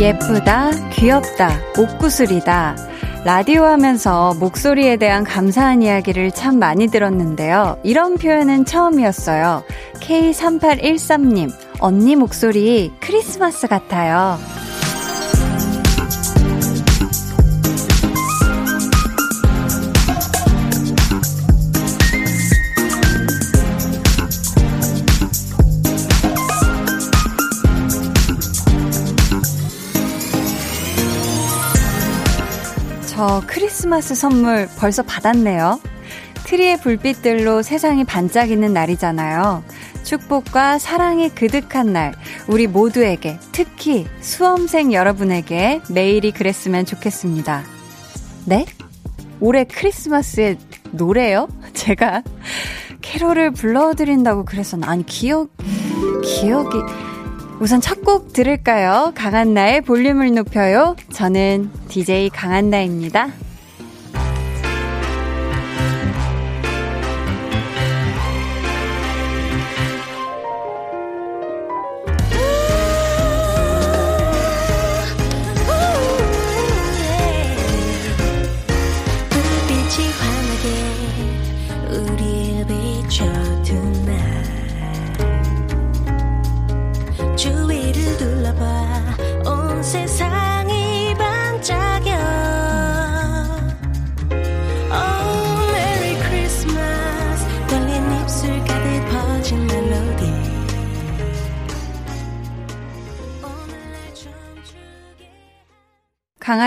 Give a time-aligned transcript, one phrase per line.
[0.00, 2.74] 예쁘다, 귀엽다, 옥구슬이다.
[3.26, 7.78] 라디오 하면서 목소리에 대한 감사한 이야기를 참 많이 들었는데요.
[7.82, 9.62] 이런 표현은 처음이었어요.
[9.96, 14.38] K3813님, 언니 목소리 크리스마스 같아요.
[33.20, 35.78] 저 크리스마스 선물 벌써 받았네요.
[36.44, 39.62] 트리의 불빛들로 세상이 반짝이는 날이잖아요.
[40.04, 42.14] 축복과 사랑이 그득한 날,
[42.48, 47.62] 우리 모두에게, 특히 수험생 여러분에게 매일이 그랬으면 좋겠습니다.
[48.46, 48.64] 네?
[49.38, 50.56] 올해 크리스마스에
[50.90, 51.46] 노래요?
[51.74, 52.22] 제가
[53.02, 55.50] 캐롤을 불러드린다고 그래서, 아니, 기억,
[56.24, 56.78] 기억이,
[57.60, 59.12] 우선 첫 곡 들을까요?
[59.14, 60.96] 강한나의 볼륨을 높여요.
[61.12, 63.28] 저는 DJ 강한나입니다.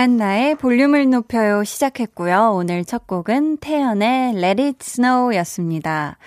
[0.04, 2.52] 강한나의 볼륨을 높여요 시작했고요.
[2.54, 6.18] 오늘 첫 곡은 태연의 Let It Snow 였습니다.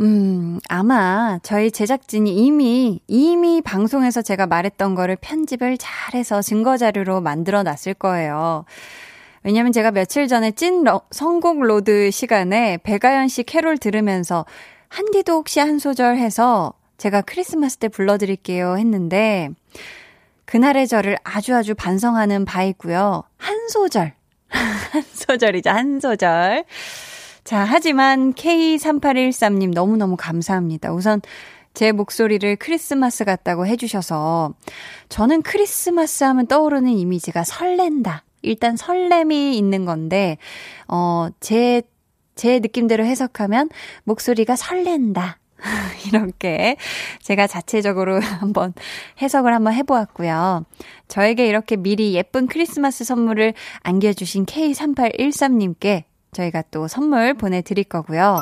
[0.00, 7.92] 음, 아마 저희 제작진이 이미, 이미 방송에서 제가 말했던 거를 편집을 잘해서 증거자료로 만들어 놨을
[7.98, 8.64] 거예요.
[9.42, 14.46] 왜냐면 제가 며칠 전에 찐 러, 선곡 로드 시간에 백아연 씨 캐롤 들으면서
[14.88, 19.50] 한디도 혹시 한 소절 해서 제가 크리스마스 때 불러드릴게요 했는데,
[20.48, 23.22] 그날의 저를 아주 아주 반성하는 바이고요.
[23.36, 24.14] 한 소절.
[24.48, 25.68] 한 소절이죠.
[25.68, 26.64] 한 소절.
[27.44, 30.94] 자, 하지만 K3813님 너무너무 감사합니다.
[30.94, 31.20] 우선
[31.74, 34.54] 제 목소리를 크리스마스 같다고 해주셔서
[35.10, 38.24] 저는 크리스마스 하면 떠오르는 이미지가 설렌다.
[38.40, 40.38] 일단 설렘이 있는 건데,
[40.86, 41.82] 어, 제,
[42.36, 43.68] 제 느낌대로 해석하면
[44.04, 45.40] 목소리가 설렌다.
[46.06, 46.76] 이렇게
[47.22, 48.72] 제가 자체적으로 한번
[49.20, 50.64] 해석을 한번 해보았고요.
[51.08, 58.40] 저에게 이렇게 미리 예쁜 크리스마스 선물을 안겨주신 K3813님께 저희가 또 선물 보내드릴 거고요.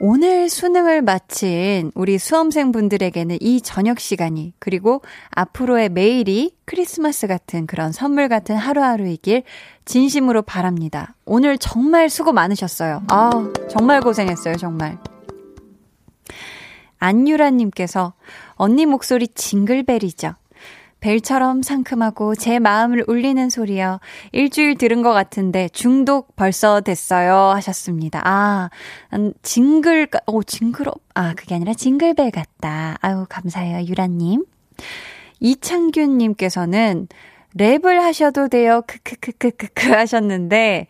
[0.00, 8.28] 오늘 수능을 마친 우리 수험생분들에게는 이 저녁 시간이 그리고 앞으로의 매일이 크리스마스 같은 그런 선물
[8.28, 9.44] 같은 하루하루이길
[9.84, 11.14] 진심으로 바랍니다.
[11.24, 13.04] 오늘 정말 수고 많으셨어요.
[13.08, 13.30] 아,
[13.70, 14.98] 정말 고생했어요, 정말.
[17.04, 18.14] 안유라님께서
[18.54, 20.34] 언니 목소리 징글벨이죠.
[21.00, 23.98] 벨처럼 상큼하고 제 마음을 울리는 소리요.
[24.32, 27.52] 일주일 들은 것 같은데 중독 벌써 됐어요.
[27.56, 28.22] 하셨습니다.
[28.24, 28.70] 아,
[29.12, 30.94] 음, 징글, 오, 징그럽.
[31.12, 32.96] 아, 그게 아니라 징글벨 같다.
[33.02, 33.86] 아유, 감사해요.
[33.86, 34.46] 유라님.
[35.40, 37.08] 이창균님께서는
[37.54, 38.80] 랩을 하셔도 돼요.
[38.86, 40.86] 크크크크크크 하셨는데,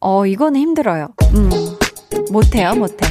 [0.00, 1.14] 어, 이거는 힘들어요.
[1.36, 1.48] 음,
[2.32, 3.06] 못해요, 못해.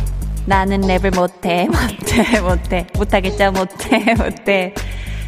[0.48, 4.74] 나는 랩을 못해, 못해, 못해, 못하겠죠, 못해, 못해.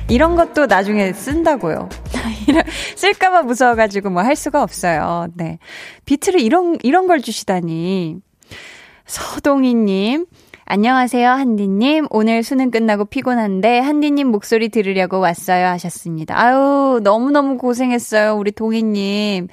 [0.09, 1.89] 이런 것도 나중에 쓴다고요.
[2.95, 5.27] 쓸까봐 무서워가지고 뭐 할 수가 없어요.
[5.33, 5.59] 네.
[6.05, 8.17] 비트를 이런, 이런 걸 주시다니.
[9.05, 10.25] 서동희님,
[10.65, 12.07] 안녕하세요, 한디님.
[12.09, 15.67] 오늘 수능 끝나고 피곤한데, 한디님 목소리 들으려고 왔어요.
[15.67, 16.39] 하셨습니다.
[16.39, 19.47] 아유, 너무너무 고생했어요, 우리 동희님.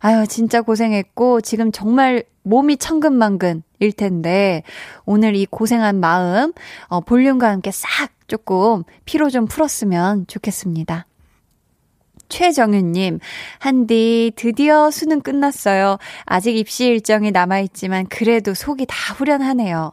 [0.00, 4.62] 아유, 진짜 고생했고, 지금 정말 몸이 천근만근 일 텐데,
[5.04, 6.52] 오늘 이 고생한 마음,
[6.88, 11.06] 어, 볼륨과 함께 싹 조금 피로 좀 풀었으면 좋겠습니다.
[12.28, 13.18] 최정윤님,
[13.58, 15.98] 한디, 드디어 수능 끝났어요.
[16.24, 19.92] 아직 입시 일정이 남아있지만, 그래도 속이 다 후련하네요.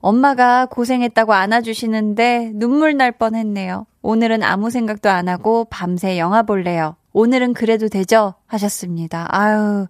[0.00, 3.86] 엄마가 고생했다고 안아주시는데 눈물 날 뻔 했네요.
[4.02, 6.96] 오늘은 아무 생각도 안 하고 밤새 영화 볼래요.
[7.14, 8.34] 오늘은 그래도 되죠?
[8.46, 9.26] 하셨습니다.
[9.30, 9.86] 아유,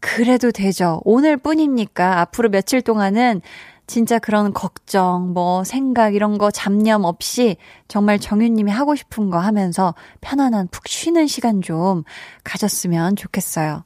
[0.00, 1.00] 그래도 되죠.
[1.04, 2.20] 오늘 뿐입니까?
[2.20, 3.42] 앞으로 며칠 동안은
[3.86, 7.56] 진짜 그런 걱정, 뭐, 생각, 이런 거 잡념 없이
[7.86, 12.02] 정말 정윤님이 하고 싶은 거 하면서 편안한 푹 쉬는 시간 좀
[12.42, 13.84] 가졌으면 좋겠어요.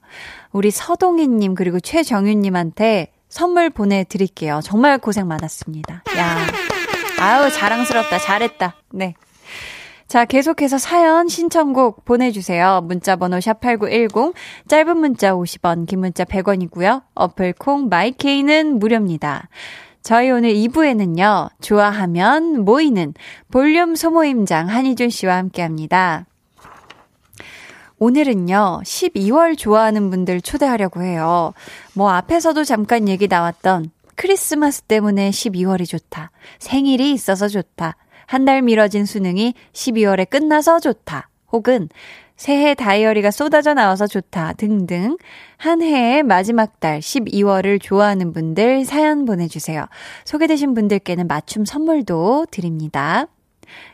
[0.52, 4.61] 우리 서동희님, 그리고 최정윤님한테 선물 보내드릴게요.
[4.62, 6.02] 정말 고생 많았습니다.
[6.17, 6.46] 야.
[7.20, 8.19] 아우, 자랑스럽다.
[8.19, 8.76] 잘했다.
[8.93, 9.14] 네.
[10.10, 12.80] 자, 계속해서 사연 신청곡 보내주세요.
[12.82, 14.34] 문자번호 샵8910,
[14.66, 17.04] 짧은 문자 50원, 긴 문자 100원이고요.
[17.14, 19.48] 어플 콩 마이케이는 무료입니다.
[20.02, 23.14] 저희 오늘 2부에는요, 좋아하면 모이는
[23.52, 26.26] 볼륨 소모임장 한희준 씨와 함께 합니다.
[28.00, 31.54] 오늘은요, 12월 좋아하는 분들 초대하려고 해요.
[31.94, 36.32] 뭐 앞에서도 잠깐 얘기 나왔던 크리스마스 때문에 12월이 좋다.
[36.58, 37.96] 생일이 있어서 좋다.
[38.31, 41.29] 한 달 미뤄진 수능이 12월에 끝나서 좋다.
[41.53, 41.88] 혹은
[42.37, 44.53] 새해 다이어리가 쏟아져 나와서 좋다.
[44.53, 45.17] 등등.
[45.56, 49.85] 한 해의 마지막 달 12월을 좋아하는 분들 사연 보내주세요.
[50.25, 53.27] 소개되신 분들께는 맞춤 선물도 드립니다.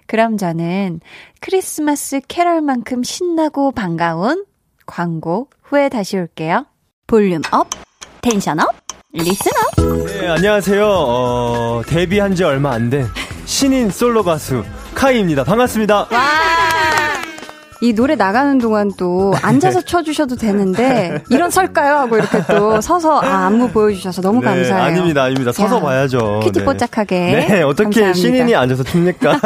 [0.07, 1.01] 그럼 저는
[1.41, 4.45] 크리스마스 캐럴만큼 신나고 반가운
[4.85, 6.67] 광고 후에 다시 올게요.
[7.07, 7.69] volume up,
[8.21, 8.69] tension up,
[9.13, 9.51] listen
[9.81, 10.07] up.
[10.07, 10.87] 네, 안녕하세요.
[10.87, 13.07] 어, 데뷔한 지 얼마 안 된
[13.47, 14.65] 신인 솔로 가수
[14.95, 15.45] 카이입니다.
[15.45, 16.09] 반갑습니다.
[16.11, 16.19] 와!
[17.83, 19.87] 이 노래 나가는 동안 또 앉아서 네.
[19.87, 24.83] 쳐주셔도 되는데 일어설까요 하고 이렇게 또 서서 아, 안무 보여주셔서 너무 네, 감사해요.
[24.85, 25.53] 아닙니다, 아닙니다.
[25.53, 26.41] 서서 야, 봐야죠.
[26.45, 27.19] 퀴티뽀짝하게.
[27.19, 27.47] 네.
[27.47, 28.15] 네, 어떻게 감사합니다.
[28.15, 29.41] 신인이 앉아서 춥니까?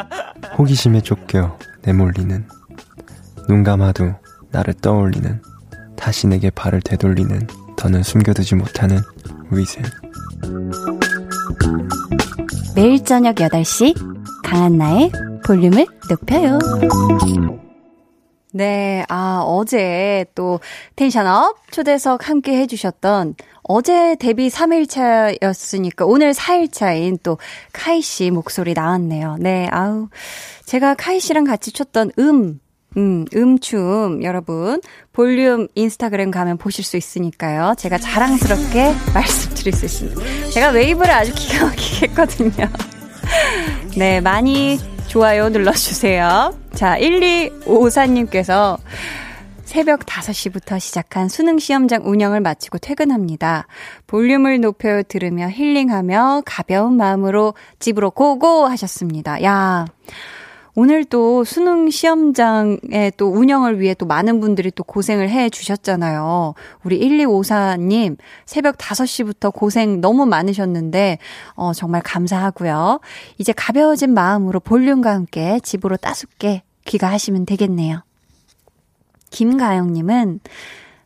[0.58, 2.46] 호기심에 쫓겨 내몰리는
[3.48, 4.14] 눈 감아도
[4.50, 5.40] 나를 떠올리는
[5.96, 7.46] 다시 내게 발을 되돌리는
[7.76, 9.00] 더는 숨겨두지 못하는
[9.50, 9.82] 위생.
[12.74, 13.94] 매일 저녁 8시
[14.44, 15.10] 강한나의
[15.44, 16.58] 볼륨을 높여요.
[18.52, 20.60] 네, 아, 어제 또
[20.96, 27.38] 텐션업 초대석 함께 해주셨던 어제 데뷔 3일차였으니까 오늘 4일차인 또
[27.72, 29.36] 카이 씨 목소리 나왔네요.
[29.38, 30.08] 네, 아우.
[30.64, 32.60] 제가 카이 씨랑 같이 췄던 음,
[32.96, 34.80] 음, 음춤 여러분
[35.12, 37.74] 볼륨 인스타그램 가면 보실 수 있으니까요.
[37.78, 40.50] 제가 자랑스럽게 말씀드릴 수 있습니다.
[40.50, 42.68] 제가 웨이브를 아주 기가 막히게 했거든요.
[43.96, 46.54] 네, 많이 좋아요 눌러주세요.
[46.74, 48.78] 자, 1254님께서
[49.64, 53.68] 새벽 5시부터 시작한 수능 시험장 운영을 마치고 퇴근합니다.
[54.08, 59.42] 볼륨을 높여 들으며 힐링하며 가벼운 마음으로 집으로 go go 하셨습니다.
[59.44, 59.86] 야.
[60.74, 66.54] 오늘 또 수능 시험장의 또 운영을 위해 또 많은 분들이 또 고생을 해 주셨잖아요.
[66.84, 71.18] 우리 1254님, 새벽 5시부터 고생 너무 많으셨는데,
[71.54, 73.00] 어, 정말 감사하고요.
[73.38, 78.02] 이제 가벼워진 마음으로 볼륨과 함께 집으로 따숩게 귀가하시면 되겠네요.
[79.30, 80.40] 김가영님은,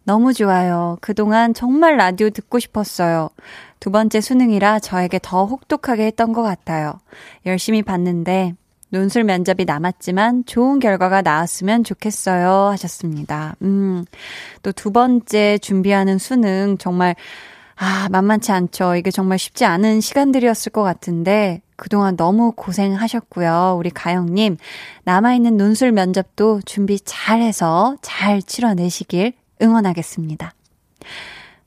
[0.05, 0.99] 너무 좋아요.
[1.01, 3.31] 그동안 정말 라디오 듣고 싶었어요.
[3.81, 7.01] 두 번째 수능이라 저에게 더 혹독하게 했던 것 같아요.
[7.47, 8.55] 열심히 봤는데
[8.95, 12.71] 논술 면접이 남았지만 좋은 결과가 나왔으면 좋겠어요.
[12.71, 13.57] 하셨습니다.
[13.63, 14.05] 음,
[14.63, 17.17] 또 두 번째 준비하는 수능 정말,
[17.75, 18.95] 아, 만만치 않죠.
[18.95, 23.75] 이게 정말 쉽지 않은 시간들이었을 것 같은데, 그동안 너무 고생하셨고요.
[23.81, 24.59] 우리 가영님,
[25.03, 30.53] 남아있는 논술 면접도 준비 잘 해서 잘 치러내시길 응원하겠습니다.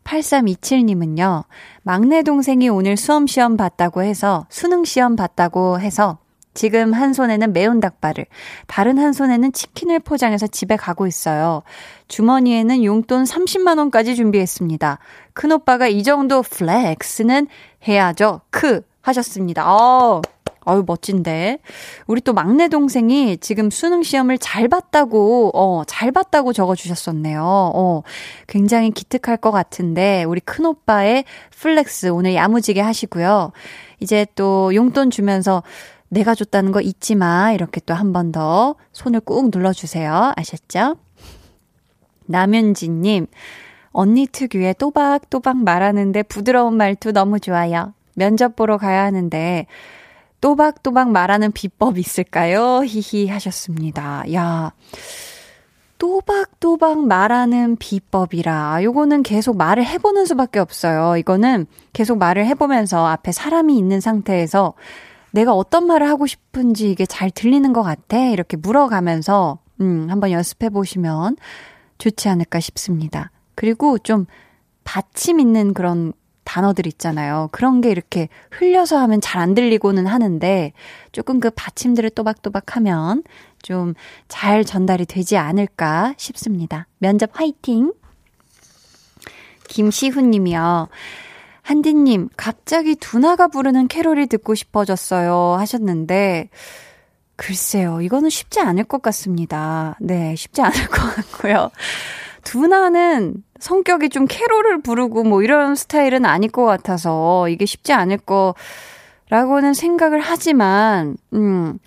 [0.05, 1.43] 8327님은요,
[1.83, 6.19] 막내 동생이 오늘 수험시험 봤다고 해서, 수능시험 봤다고 해서
[6.57, 8.25] 지금 한 손에는 매운 닭발을,
[8.65, 11.61] 다른 한 손에는 치킨을 포장해서 집에 가고 있어요.
[12.07, 14.97] 주머니에는 용돈 30만원까지 준비했습니다.
[15.33, 17.47] 큰 오빠가 이 정도 flex는
[17.87, 18.41] 해야죠.
[18.49, 18.81] 크!
[19.03, 19.71] 하셨습니다.
[19.71, 20.23] 어,
[20.67, 21.59] 어유 멋진데.
[22.07, 27.39] 우리 또 막내 동생이 지금 수능 시험을 잘 봤다고, 어, 잘 봤다고 적어 주셨었네요.
[27.45, 28.01] 어,
[28.47, 33.51] 굉장히 기특할 것 같은데, 우리 큰 오빠의 flex 오늘 야무지게 하시고요.
[33.99, 35.61] 이제 또 용돈 주면서
[36.09, 37.51] 내가 줬다는 거 잊지 마.
[37.51, 40.33] 이렇게 또 한 번 더 손을 꾹 눌러주세요.
[40.35, 40.95] 아셨죠?
[42.27, 43.27] 남윤지님,
[43.91, 47.93] 언니 특유의 또박또박 말하는데 부드러운 말투 너무 좋아요.
[48.15, 49.65] 면접 보러 가야 하는데,
[50.41, 52.83] 또박또박 말하는 비법 있을까요?
[52.85, 54.23] 히히 하셨습니다.
[54.33, 54.71] 야.
[55.97, 58.83] 또박또박 말하는 비법이라.
[58.83, 61.17] 요거는 계속 말을 해보는 수밖에 없어요.
[61.17, 64.73] 이거는 계속 말을 해보면서 앞에 사람이 있는 상태에서
[65.37, 68.17] 내가 어떤 말을 하고 싶은지 이게 잘 들리는 것 같아.
[68.17, 71.37] 이렇게 물어가면서, 음, 한번 연습해 보시면
[71.99, 73.29] 좋지 않을까 싶습니다.
[73.53, 74.25] 그리고 좀
[74.83, 76.13] 받침 있는 그런
[76.43, 77.49] 단어들 있잖아요.
[77.51, 80.73] 그런 게 이렇게 흘려서 하면 잘 안 들리고는 하는데
[81.11, 83.21] 조금 그 받침들을 또박또박 하면
[83.61, 83.93] 좀
[84.27, 86.87] 잘 전달이 되지 않을까 싶습니다.
[86.97, 87.93] 면접 화이팅!
[89.67, 90.87] 김시훈 님이요.
[91.67, 95.57] 한디님, 갑자기 두나가 부르는 캐롤이 듣고 싶어졌어요.
[95.59, 96.47] 하셨는데,
[97.35, 99.97] 글쎄요, 이거는 쉽지 않을 것 같습니다.
[99.99, 101.69] 네, 쉽지 않을 것 같고요.
[102.45, 108.19] 두나는 성격이 좀 캐롤을 부르고 뭐 이런 스타일은 아닐 것 같아서 이게 쉽지 않을
[109.27, 111.79] 거라고는 생각을 하지만, 음,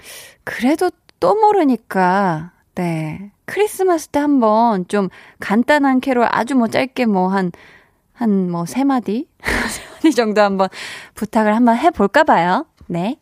[0.45, 3.31] 그래도 또 모르니까, 네.
[3.47, 5.09] 크리스마스 때 한번 좀
[5.39, 7.51] 간단한 캐롤 아주 뭐 짧게 뭐 한,
[8.21, 9.27] 한 뭐 세 마디?
[9.43, 10.69] 세 마디 정도 한번
[11.15, 12.67] 부탁을 한번 해볼까 봐요.
[12.87, 13.17] 네.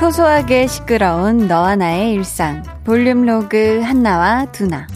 [0.00, 2.64] 소소하게 시끄러운 너와 나의 일상.
[2.82, 4.88] 볼륨 로그 한나와 두나.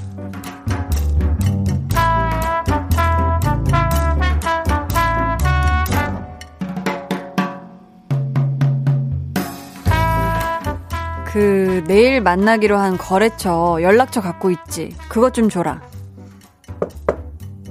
[11.87, 14.95] 내일 만나기로 한 거래처 연락처 갖고 있지.
[15.09, 15.83] 그것 좀 줘라.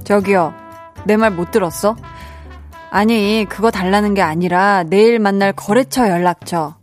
[0.04, 0.54] 저기요.
[1.04, 1.96] 내 말 못 들었어?
[2.90, 6.76] 아니, 그거 달라는 게 아니라 내일 만날 거래처 연락처.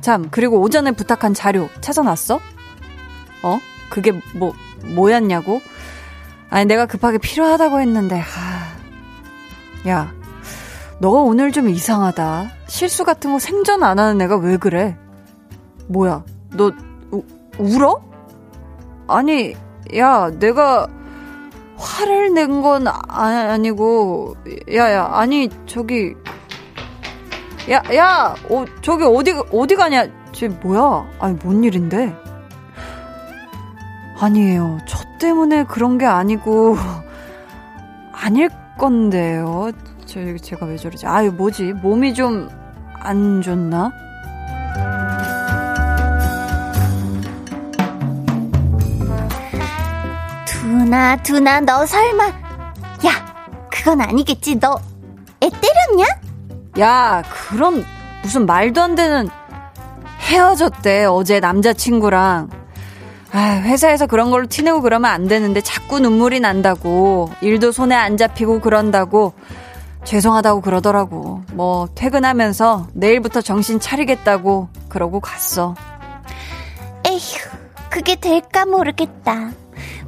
[0.00, 2.40] 참, 그리고 오전에 부탁한 자료 찾아놨어?
[3.42, 3.58] 어?
[3.90, 4.52] 그게 뭐,
[4.94, 5.60] 뭐였냐고?
[6.48, 9.90] 아니, 내가 급하게 필요하다고 했는데, 하.
[9.90, 10.12] 야,
[11.00, 12.50] 너가 오늘 좀 이상하다.
[12.68, 14.96] 실수 같은 거 생전 안 하는 애가 왜 그래?
[15.88, 16.24] 뭐야,
[16.56, 16.72] 너,
[17.10, 17.22] 우,
[17.58, 18.02] 울어?
[19.08, 19.54] 아니,
[19.96, 20.88] 야, 내가
[21.76, 24.36] 화를 낸건 아, 아니고,
[24.74, 26.14] 야, 야, 아니, 저기,
[27.70, 30.06] 야, 야, 어, 저기 어디, 어디 가냐?
[30.32, 31.10] 쟤 뭐야?
[31.18, 32.14] 아니, 뭔 일인데?
[34.18, 34.78] 아니에요.
[34.86, 36.76] 저 때문에 그런 게 아니고,
[38.12, 39.70] 아닐 건데요.
[40.06, 41.06] 저, 제가 왜 저러지?
[41.06, 41.72] 아유, 뭐지?
[41.74, 42.62] 몸이 좀
[43.04, 43.92] 안 좋나?
[50.92, 52.24] 두나, 두나, 너 설마.
[53.06, 53.34] 야,
[53.70, 54.56] 그건 아니겠지.
[54.56, 54.78] 너
[55.42, 56.04] 애 때렸냐?
[56.80, 57.82] 야, 그럼
[58.22, 59.28] 무슨 말도 안 되는
[60.20, 61.06] 헤어졌대.
[61.06, 62.50] 어제 남자친구랑.
[63.32, 67.30] 아, 회사에서 그런 걸로 티내고 그러면 안 되는데 자꾸 눈물이 난다고.
[67.40, 69.32] 일도 손에 안 잡히고 그런다고.
[70.04, 71.42] 죄송하다고 그러더라고.
[71.54, 75.74] 뭐, 퇴근하면서 내일부터 정신 차리겠다고 그러고 갔어.
[77.06, 77.18] 에휴,
[77.88, 79.52] 그게 될까 모르겠다.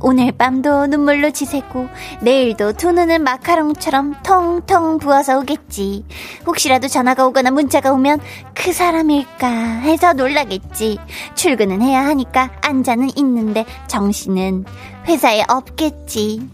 [0.06, 1.88] 오늘 밤도 눈물로 지새고
[2.20, 6.04] 내일도 두 눈은 마카롱처럼 통통 부어서 오겠지.
[6.46, 8.20] 혹시라도 전화가 오거나 문자가 오면
[8.52, 10.98] 그 사람일까 해서 놀라겠지.
[11.34, 14.66] 출근은 해야 하니까 앉아는 있는데 정신은
[15.08, 16.50] 회사에 없겠지.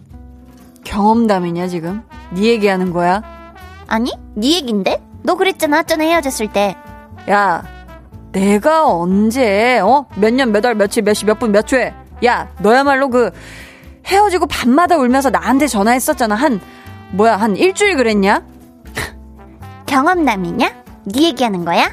[0.84, 2.02] 경험담이냐 지금?
[2.30, 3.20] 네 얘기하는 거야?
[3.88, 5.02] 아니, 네 얘긴데?
[5.24, 6.76] 너 그랬잖아, 전에 헤어졌을 때.
[7.28, 7.64] 야,
[8.30, 10.06] 내가 언제 어?
[10.14, 11.92] 몇 년, 몇 월, 며칠, 몇 시, 몇 분, 몇 초에
[12.24, 13.30] 야, 너야말로 그
[14.06, 16.34] 헤어지고 밤마다 울면서 나한테 전화했었잖아.
[16.34, 16.60] 한
[17.12, 18.42] 뭐야, 한 일주일 그랬냐?
[19.86, 20.72] 경험남이냐?
[21.04, 21.90] 네 얘기하는 거야?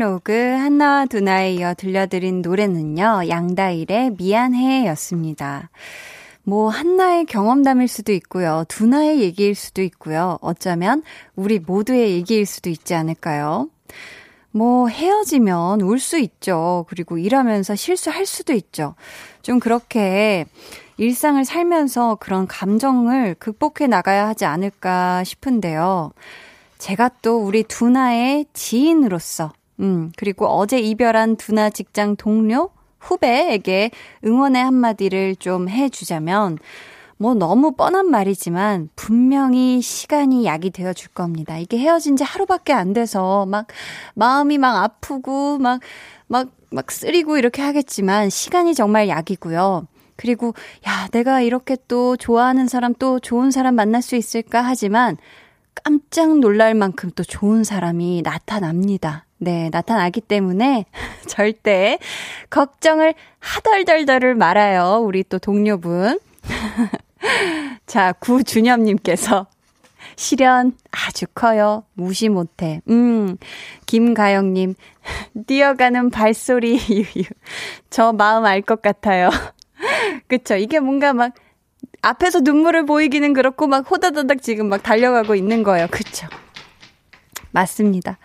[0.00, 5.68] 볼륨 로그 하나와 두나에 이어 들려드린 노래는요, 양다일의 미안해 였습니다.
[6.42, 11.02] 뭐, 한나의 경험담일 수도 있고요, 두나의 얘기일 수도 있고요, 어쩌면
[11.36, 13.68] 우리 모두의 얘기일 수도 있지 않을까요?
[14.50, 16.86] 뭐, 헤어지면 울 수 있죠.
[16.88, 18.94] 그리고 일하면서 실수할 수도 있죠.
[19.42, 20.46] 좀 그렇게
[20.96, 26.12] 일상을 살면서 그런 감정을 극복해 나가야 하지 않을까 싶은데요.
[26.78, 33.90] 제가 또 우리 두나의 지인으로서, 음, 그리고 어제 이별한 두나 직장 동료, 후배에게
[34.24, 36.58] 응원의 한마디를 좀 해주자면,
[37.20, 41.58] 뭐 너무 뻔한 말이지만 분명히 시간이 약이 되어 줄 겁니다.
[41.58, 43.66] 이게 헤어진 지 하루밖에 안 돼서 막
[44.14, 45.80] 마음이 막 아프고 막,
[46.28, 49.86] 막, 막 쓰리고 이렇게 하겠지만 시간이 정말 약이고요.
[50.16, 50.54] 그리고
[50.88, 55.18] 야, 내가 이렇게 또 좋아하는 사람 또 좋은 사람 만날 수 있을까 하지만
[55.74, 59.26] 깜짝 놀랄 만큼 또 좋은 사람이 나타납니다.
[59.42, 60.84] 네, 나타나기 때문에
[61.26, 61.98] 절대
[62.50, 65.00] 걱정을 하덜덜덜을 말아요.
[65.02, 66.20] 우리 또 동료분.
[67.86, 69.46] 자, 구준엽님께서
[70.16, 71.84] 시련 아주 커요.
[71.94, 72.82] 무시 못해.
[72.90, 73.36] 음,
[73.86, 74.74] 김가영님,
[75.46, 76.78] 뛰어가는 발소리.
[77.88, 79.30] 저 마음 알 것 같아요.
[80.28, 80.56] 그쵸.
[80.56, 81.32] 이게 뭔가 막,
[82.02, 85.86] 앞에서 눈물을 보이기는 그렇고, 막 호다다닥 지금 막 달려가고 있는 거예요.
[85.90, 86.26] 그쵸.
[87.52, 88.18] 맞습니다.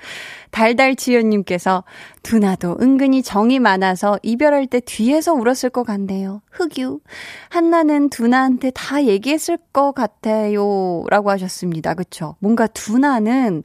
[0.56, 1.84] 달달지연님께서
[2.24, 6.42] 두나도 은근히 정이 많아서 이별할 때 뒤에서 울었을 것 같네요.
[6.50, 7.02] 흑유.
[7.50, 11.04] 한나는 두나한테 다 얘기했을 것 같아요.
[11.10, 11.94] 라고 하셨습니다.
[11.94, 12.38] 그쵸?
[12.40, 13.64] 뭔가 두나는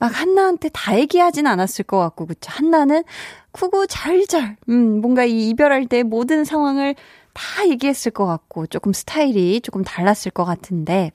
[0.00, 2.50] 막 한나한테 다 얘기하진 않았을 것 같고, 그쵸?
[2.52, 3.04] 한나는
[3.52, 6.96] 크고 잘잘, 음, 뭔가 이 이별할 때 모든 상황을
[7.32, 11.12] 다 얘기했을 것 같고, 조금 스타일이 조금 달랐을 것 같은데,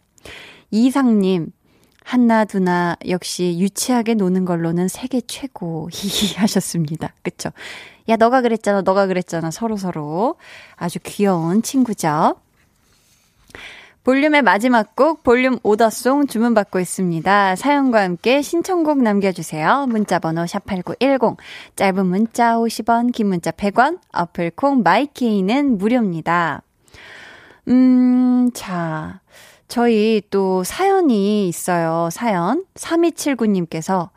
[0.71, 1.51] 이상님,
[2.09, 5.89] 한나, 두나, 역시 유치하게 노는 걸로는 세계 최고.
[5.93, 7.13] 히히 하셨습니다.
[7.21, 7.51] 그쵸?
[8.07, 9.51] 야, 너가 그랬잖아, 너가 그랬잖아.
[9.51, 10.35] 서로 서로.
[10.75, 12.37] 아주 귀여운 친구죠.
[14.03, 17.55] 볼륨의 마지막 곡, 볼륨 오더송 주문받고 있습니다.
[17.55, 19.85] 사연과 함께 신청곡 남겨주세요.
[19.87, 21.37] 문자번호 샵8910.
[21.75, 26.63] 짧은 문자 50원, 긴 문자 100원, 어플콩 마이케이는 무료입니다.
[27.67, 29.19] 음, 자.
[29.69, 32.09] 저희 또 사연이 있어요.
[32.11, 32.65] 사연.
[32.73, 34.09] 3279님께서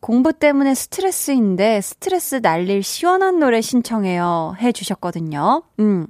[0.00, 4.56] 공부 때문에 스트레스인데 스트레스 날릴 시원한 노래 신청해요.
[4.58, 5.62] 해 주셨거든요.
[5.78, 6.06] 음.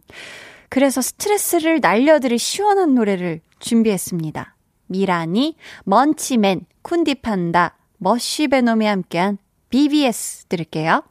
[0.71, 4.57] 그래서 스트레스를 날려드릴 시원한 노래를 준비했습니다.
[4.87, 11.03] 미라니, 먼치맨, 쿤디판다, 머쉬베놈이 함께한 BBS 들을게요.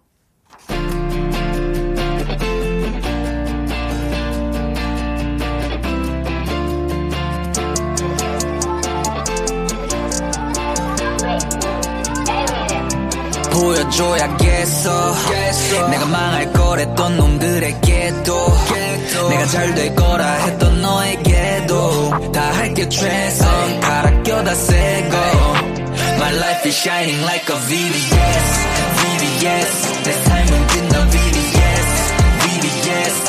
[13.60, 15.16] 보여줘야겠어.
[15.89, 18.48] 내가 망할 거랬던 놈들에게도
[19.30, 23.80] 내가 잘 될 거라 했던 너에게도 다 할게 최선.
[23.82, 25.17] 갈아 껴다 새고
[26.17, 28.67] My life is shining like a VVS
[29.00, 33.29] VVS 내 삶은 빛나 VVS VVS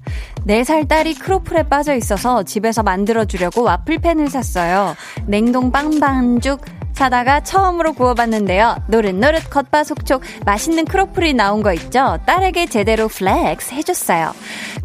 [0.47, 4.95] 4살 딸이 크로플에 빠져 있어서 집에서 만들어주려고 와플팬을 샀어요.
[5.27, 6.61] 냉동 빵 반죽
[6.93, 8.83] 사다가 처음으로 구워봤는데요.
[8.87, 12.19] 노릇노릇 겉바속촉 맛있는 크로플이 나온 거 있죠?
[12.25, 14.33] 딸에게 제대로 flex 해줬어요.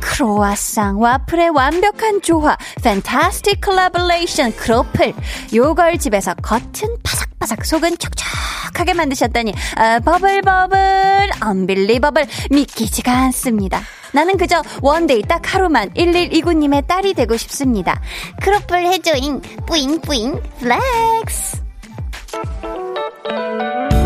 [0.00, 5.12] 크로아상 와플의 완벽한 조화 fantastic collaboration 크로플
[5.54, 13.80] 요걸 집에서 겉은 바삭바삭 속은 촉촉하게 만드셨다니 아, bubble bubble unbelievable 믿기지가 않습니다.
[14.12, 18.00] 나는 그저 원데이 딱 하루만 1129님의 딸이 되고 싶습니다.
[18.40, 21.65] 크로플 해줘잉 뿌잉뿌잉 플렉스
[22.36, 24.05] Thank you.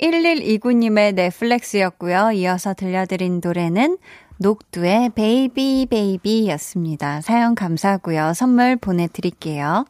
[0.00, 2.32] 1129님의 네 flex였고요.
[2.32, 3.98] 이어서 들려드린 노래는
[4.38, 7.20] 녹두의 Baby Baby였습니다.
[7.20, 8.32] 사연 감사하고요.
[8.34, 9.84] 선물 보내드릴게요.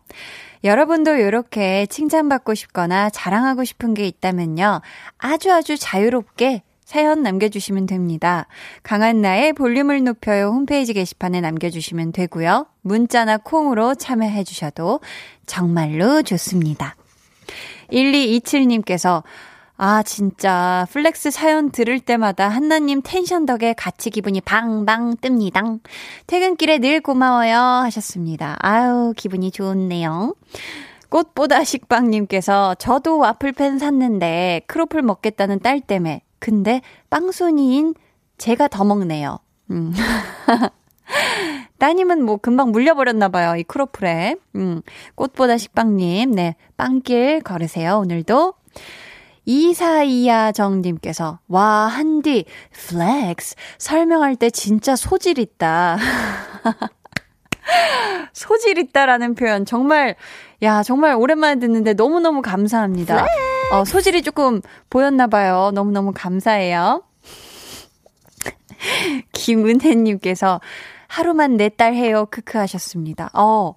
[0.64, 4.80] 여러분도 이렇게 칭찬받고 싶거나 자랑하고 싶은 게 있다면요.
[5.18, 8.48] 아주 아주 자유롭게 사연 남겨주시면 됩니다.
[8.82, 12.66] 강한나의 볼륨을 높여요 홈페이지 게시판에 남겨주시면 되고요.
[12.82, 14.98] 문자나 콩으로 참여해주셔도
[15.46, 16.96] 정말로 좋습니다.
[17.92, 19.22] 1227님께서
[19.82, 25.80] 아, 진짜, flex 사연 들을 때마다 한나님 텐션 덕에 같이 기분이 방방 뜹니다.
[26.26, 28.58] 퇴근길에 늘 고마워요 하셨습니다.
[28.58, 30.34] 아유, 기분이 좋네요.
[31.08, 37.94] 꽃보다 식빵님께서 저도 와플팬 샀는데 크로플 먹겠다는 딸 때문에 근데 빵순이인
[38.36, 39.38] 제가 더 먹네요.
[39.70, 39.94] 음.
[41.78, 44.36] 따님은 뭐 금방 물려버렸나봐요, 이 크로플에.
[44.56, 44.82] 음,
[45.14, 48.52] 꽃보다 식빵님, 네, 빵길 걸으세요, 오늘도.
[49.50, 53.56] 이사이야 정님께서, 와, 한디, flex.
[53.78, 55.98] 설명할 때 진짜 소질 있다.
[58.32, 60.14] 소질 있다라는 표현, 정말,
[60.62, 63.26] 야, 정말 오랜만에 듣는데 너무너무 감사합니다.
[63.72, 65.72] 어, 소질이 조금 보였나 봐요.
[65.74, 67.02] 너무너무 감사해요.
[69.32, 70.60] 김은혜님께서
[71.08, 72.28] 하루만 내 딸 해요.
[72.30, 73.30] 크크 하셨습니다.
[73.34, 73.74] 어,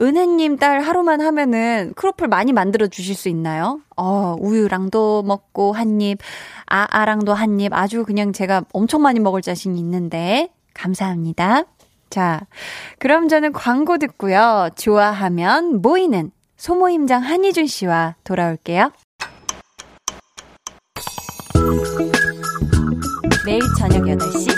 [0.00, 3.80] 은혜님 딸 하루만 하면은 크로플 많이 만들어 주실 수 있나요?
[3.96, 6.18] 어, 우유랑도 먹고 한 입,
[6.66, 11.64] 아아랑도 한 입, 아주 그냥 제가 엄청 많이 먹을 자신이 있는데, 감사합니다.
[12.08, 12.40] 자,
[12.98, 14.70] 그럼 저는 광고 듣고요.
[14.76, 18.90] 좋아하면 모이는 소모임장 한희준 씨와 돌아올게요.
[23.44, 24.48] 매일 저녁 8시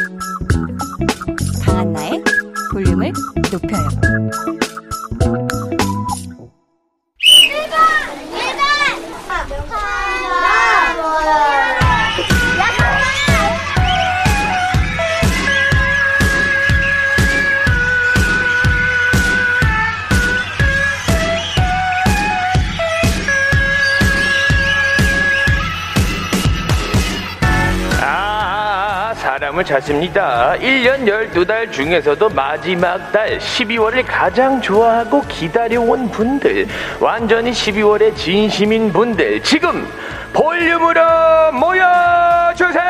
[1.64, 2.22] 강한나의
[2.72, 3.12] 볼륨을
[3.50, 4.51] 높여요.
[29.62, 30.54] 아, 사람을 찾습니다.
[30.60, 36.66] 1년 12달 중에서도 마지막 달 12월을 가장 좋아하고 기다려온 분들,
[37.00, 39.86] 완전히 12월의 진심인 분들, 지금
[40.32, 41.00] 볼륨으로
[41.52, 42.82] 모여주세요!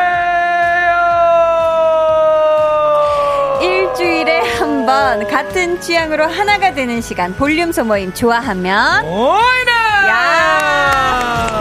[3.61, 10.09] 일주일에 한 번 같은 취향으로 하나가 되는 시간 볼륨 소모임 좋아하면 오이나!
[10.09, 11.52] 야!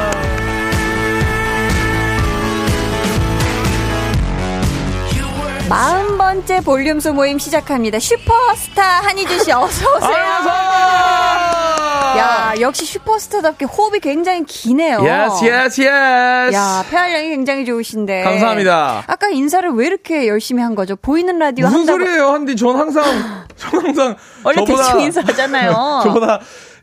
[5.72, 7.98] 마흔 번째 볼륨 소 모임 시작합니다.
[7.98, 10.12] 슈퍼스타 한희준 씨 어서 오세요.
[12.18, 15.00] 야 역시 슈퍼스타답게 호흡이 굉장히 기네요.
[15.00, 18.24] yes yes yes 야 폐활량이 굉장히 좋으신데.
[18.24, 19.06] 감사합니다.
[19.08, 20.98] 아까 인사를 왜 이렇게 열심히 한 거죠?
[20.98, 22.00] 보이는 라디오 무슨 한다고.
[22.00, 23.06] 소리예요 한디 전 항상
[23.56, 25.72] 전 항상 원래 저보다- 대충 인사하잖아요.
[26.04, 26.42] 저보다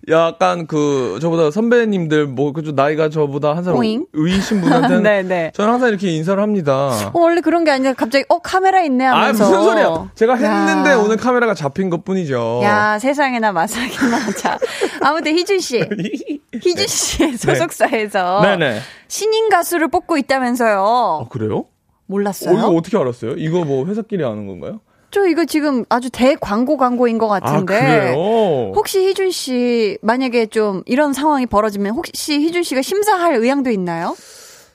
[0.09, 3.75] 약간 그 저보다 선배님들 뭐 그쪽 나이가 저보다 한 살?
[4.13, 5.51] 위신 분한테는 네 네.
[5.55, 6.91] 저는 항상 이렇게 인사를 합니다.
[7.13, 9.45] 어, 원래 그런 게 아니라 갑자기 어 카메라 있네 아 하면서.
[9.45, 10.11] 무슨 소리야?
[10.15, 10.97] 제가 했는데 야.
[10.99, 12.61] 오늘 카메라가 잡힌 것뿐이죠.
[12.63, 14.59] 야 세상에나 마상에나 자
[15.03, 15.81] 아무튼 희준 씨
[16.63, 18.81] 희준 씨의 소속사에서 네.
[19.09, 21.25] 신인 가수를 뽑고 있다면서요.
[21.25, 21.59] 아 그래요?
[21.59, 21.67] 어,
[22.07, 22.57] 몰랐어요?
[22.57, 23.33] 이거 어떻게 알았어요?
[23.37, 24.81] 이거 뭐 회사끼리 아는 건가요?
[25.11, 27.75] 저 이거 지금 아주 대 광고 광고인 것 같은데.
[27.77, 28.73] 아 그래요?
[28.75, 34.15] 혹시 희준 씨 만약에 좀 이런 상황이 벌어지면 혹시 희준 씨가 심사할 의향도 있나요?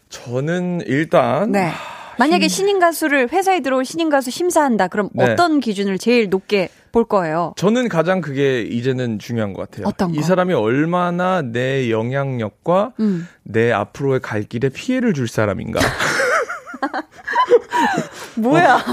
[0.10, 1.72] 저는 일단 네.
[2.18, 4.88] 만약에 신인 가수를 회사에 들어올 신인 가수 심사한다.
[4.88, 5.32] 그럼 네.
[5.32, 7.54] 어떤 기준을 제일 높게 볼 거예요?
[7.58, 9.88] 저는 가장 그게 이제는 중요한 것 같아요.
[9.88, 10.20] 어떤 거?
[10.20, 13.28] 이 사람이 얼마나 내 영향력과 음.
[13.42, 15.80] 내 앞으로의 갈 길에 피해를 줄 사람인가.
[18.36, 18.84] 뭐야?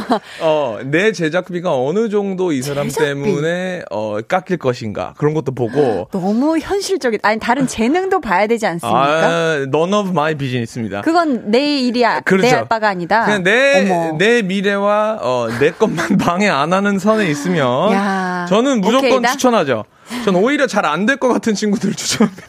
[0.41, 3.07] 어, 내 제작비가 어느 정도 이 사람 제작비?
[3.25, 5.15] 때문에 어, 깎일 것인가.
[5.17, 6.09] 그런 것도 보고.
[6.13, 7.19] 너무 현실적인.
[7.23, 8.99] 아니 다른 재능도 봐야 되지 않습니까?
[9.01, 11.01] 아, none of my business입니다.
[11.03, 12.21] 그건 내 일이야.
[12.21, 12.47] 그렇죠.
[12.49, 13.25] 내 아빠가 아니다.
[13.25, 14.11] 그냥 내.
[14.19, 17.93] 내 미래와, 어, 내 것만 방해 안 하는 선에 있으면.
[17.93, 19.33] 야, 저는 무조건 오케이다?
[19.33, 19.85] 추천하죠.
[20.25, 22.47] 전 오히려 잘 안 될 것 같은 친구들을 추천합니다.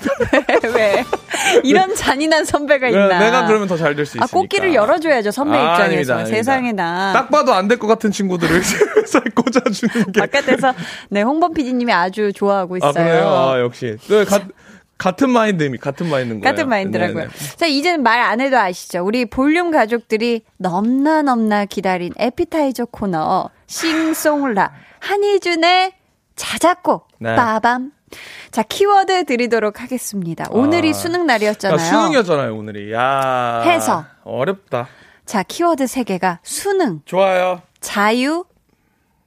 [0.75, 1.03] 왜?
[1.63, 3.19] 이런 잔인한 선배가 있나?
[3.19, 4.25] 내가 그러면 더 잘 될 수 있으니까.
[4.25, 5.83] 아, 꽃길을 열어줘야죠, 선배 아, 입장에서.
[5.83, 6.35] 아닙니다, 아닙니다.
[6.37, 7.13] 세상에 나.
[7.13, 8.55] 딱 봐도 안 될 것 같은 친구들을
[9.01, 10.19] 회사에 꽂아주는 게.
[10.21, 10.73] 바깥에서,
[11.09, 12.89] 네, 홍범 PD님이 아주 좋아하고 있어요.
[12.89, 13.27] 아, 그래요?
[13.29, 13.97] 아, 역시.
[14.09, 14.39] 네, 가,
[14.97, 16.53] 같은 마인드, 같은 마인드인 거예요.
[16.53, 17.15] 같은 마인드라고요.
[17.23, 17.29] 네네.
[17.55, 19.03] 자, 이제는 말 안 해도 아시죠?
[19.03, 25.93] 우리 볼륨 가족들이 넘나 넘나 기다린 에피타이저 코너, 싱송라, 한희준의
[26.35, 27.35] 자작곡, 네.
[27.35, 27.91] 빠밤.
[28.51, 30.45] 자, 키워드 드리도록 하겠습니다.
[30.51, 30.93] 오늘이 아.
[30.93, 31.77] 수능 야, 날이었잖아요.
[31.77, 32.91] 수능이었잖아요, 오늘이.
[32.93, 33.61] 야.
[33.65, 34.05] 해서.
[34.23, 34.87] 어렵다.
[35.25, 37.61] 자, 키워드 세 개가 수능, 좋아요.
[37.79, 38.45] 자유,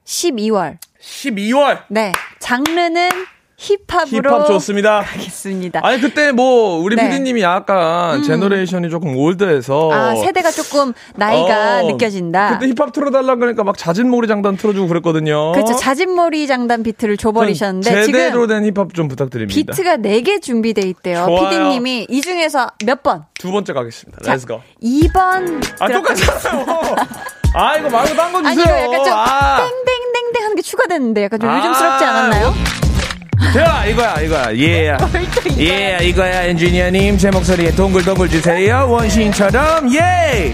[0.05, 0.77] 12월.
[1.01, 1.83] 12월.
[1.89, 2.11] 네.
[2.39, 3.09] 장르는
[3.65, 5.01] 힙합으로 힙합 좋습니다.
[5.01, 5.05] 가겠습니다.
[5.05, 5.81] 알겠습니다.
[5.83, 7.09] 아니 그때 뭐 우리 네.
[7.09, 12.59] PD님이 약간 generation이 조금 old해서 아, 세대가 조금 나이가 어, 느껴진다.
[12.59, 15.51] 그때 힙합 틀어달라 그러니까 막 자진몰이 장단 틀어주고 그랬거든요.
[15.53, 15.75] 그렇죠.
[15.75, 19.55] 자진머리 장단 비트를 줘버리셨는데 전 제대로 된 힙합 좀 부탁드립니다.
[19.55, 21.25] 비트가 4개 준비돼 있대요.
[21.25, 21.49] 좋아요.
[21.49, 23.23] PD님이 이 중에서 몇 번?
[23.39, 24.21] 두 번째 가겠습니다.
[24.23, 24.61] 자, let's go.
[24.83, 25.63] 2번.
[25.79, 26.65] 아 똑같잖아요.
[27.55, 28.75] 아 이거 말고 딴거 아니, 주세요.
[28.75, 29.57] 이거 약간 좀 아.
[29.57, 31.57] 땡땡땡땡 하는 게 추가됐는데 약간 좀 아.
[31.57, 32.84] 요즘스럽지 않았나요?
[33.53, 34.55] 자, 이거야, 이거야.
[34.57, 34.97] 예.
[35.59, 37.17] 예, 이거야, 엔지니어님.
[37.17, 38.85] 제 목소리에 동글동글 주세요.
[38.89, 40.53] 원신처럼, 예!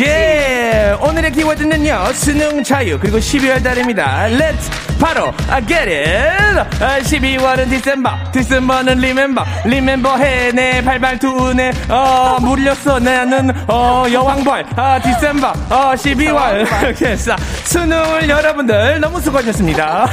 [0.00, 0.96] 예!
[1.00, 4.26] 오늘의 키워드는요, 수능 자유, 그리고 12월 달입니다.
[4.28, 6.58] Let's 바로, I get it!
[6.84, 15.00] 아, 12월은 디셈버, 디셈버는 리멤버, 리멤버 해, 내 발발투네, 어, 물렸어, 나는, 어, 여왕벌, 아,
[15.00, 16.82] 디셈버, 어, 12월.
[16.82, 20.08] 이렇게 해서, 수능을 여러분들 너무 수고하셨습니다.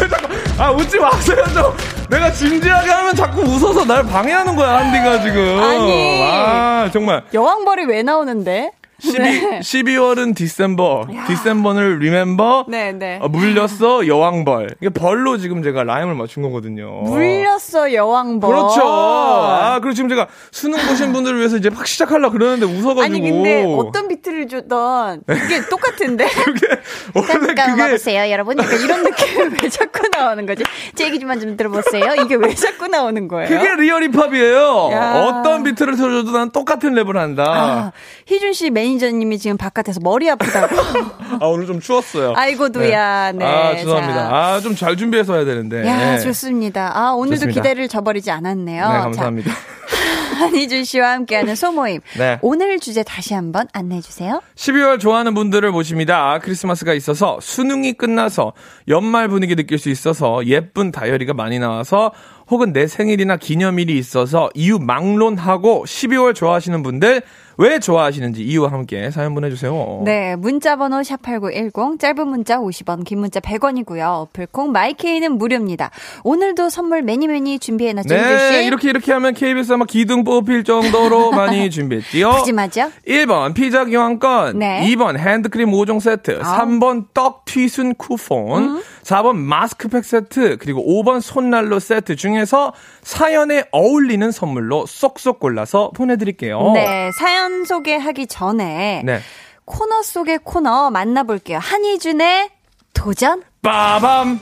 [0.00, 1.76] 왜 자꾸, 아, 웃지 마세요, 좀.
[2.10, 5.58] 내가 진지하게 하면 자꾸 웃어서 날 방해하는 거야, 한디가 지금.
[5.60, 6.22] 아니.
[6.22, 7.22] 아, 정말.
[7.32, 8.70] 여왕벌이 왜 나오는데?
[8.98, 9.60] 12, 네.
[9.60, 13.18] 12월은 December, December를 remember, 네, 네.
[13.20, 14.76] 어, 물렸어 여왕벌.
[14.80, 17.02] 이게 벌로 지금 제가 라임을 맞춘 거거든요.
[17.02, 18.50] 물렸어 여왕벌.
[18.50, 18.82] 그렇죠.
[18.84, 23.02] 아, 그리고 지금 제가 수능 보신 분들을 위해서 이제 막 시작하려고 그러는데 웃어가지고.
[23.02, 26.66] 아니 근데 어떤 비트를 줬던 그게 똑같은데 그게
[27.14, 28.58] 원래 잠깐 그게 와보세요, 여러분.
[28.58, 30.64] 약간 이런 느낌이 왜 자꾸 나오는 거지?
[30.94, 32.14] 제 얘기 좀만 좀 들어보세요.
[32.24, 33.48] 이게 왜 자꾸 나오는 거예요?
[33.48, 34.88] 그게 real 힙합이에요.
[34.92, 35.22] 야.
[35.24, 37.44] 어떤 비트를 틀어줘도 난 똑같은 랩을 한다.
[37.46, 37.92] 아,
[38.26, 40.76] 희준 씨 매니저님이 지금 바깥에서 머리 아프다고.
[41.40, 42.34] 아, 오늘 좀 추웠어요.
[42.36, 43.32] 아이고도야.
[43.32, 43.44] 네.
[43.44, 44.28] 아, 죄송합니다.
[44.28, 44.36] 자.
[44.36, 45.86] 아, 좀 잘 준비해서 해야 되는데.
[45.86, 46.18] 야, 네.
[46.20, 46.92] 좋습니다.
[46.96, 47.60] 아, 오늘도 좋습니다.
[47.62, 48.86] 기대를 저버리지 않았네요.
[48.88, 49.50] 네, 감사합니다.
[49.50, 49.56] 자,
[50.36, 52.00] 한희준 씨와 함께하는 소모임.
[52.18, 52.38] 네.
[52.42, 54.42] 오늘 주제 다시 한번 안내해 주세요.
[54.54, 56.38] 12월 좋아하는 분들을 모십니다.
[56.42, 58.52] 크리스마스가 있어서 수능이 끝나서
[58.86, 62.12] 연말 분위기 느낄 수 있어서 예쁜 다이어리가 많이 나와서
[62.50, 67.22] 혹은 내 생일이나 기념일이 있어서 이유 막론하고 12월 좋아하시는 분들
[67.58, 70.02] 왜 좋아하시는지 이유와 함께 사연 보내주세요.
[70.04, 74.22] 네, 문자번호 샵8910, 짧은 문자 50원, 긴 문자 100원이고요.
[74.22, 75.90] 어플콩 마이케이는 무료입니다.
[76.24, 78.14] 오늘도 선물 매니 매니 준비해놨죠?
[78.14, 82.30] 네, 이렇게 이렇게 하면 KBS 아마 기둥 뽑힐 정도로 많이 준비했지요.
[82.30, 82.90] 푸짐하죠?
[83.06, 84.82] 1번 피자 교환권, 네.
[84.88, 86.32] 2번 핸드크림 5종 세트.
[86.32, 86.42] 음.
[86.42, 94.84] 3번 떡 튀순 쿠폰, 4번 마스크팩 세트, 그리고 5번 손난로 세트 중에서 사연에 어울리는 선물로
[94.86, 96.72] 쏙쏙 골라서 보내드릴게요.
[96.74, 99.20] 네, 사연 소개하기 전에 네.
[99.64, 101.58] 코너 속의 코너 만나볼게요.
[101.58, 102.50] 한희준의
[102.94, 103.42] 도전?
[103.62, 104.40] 빠밤!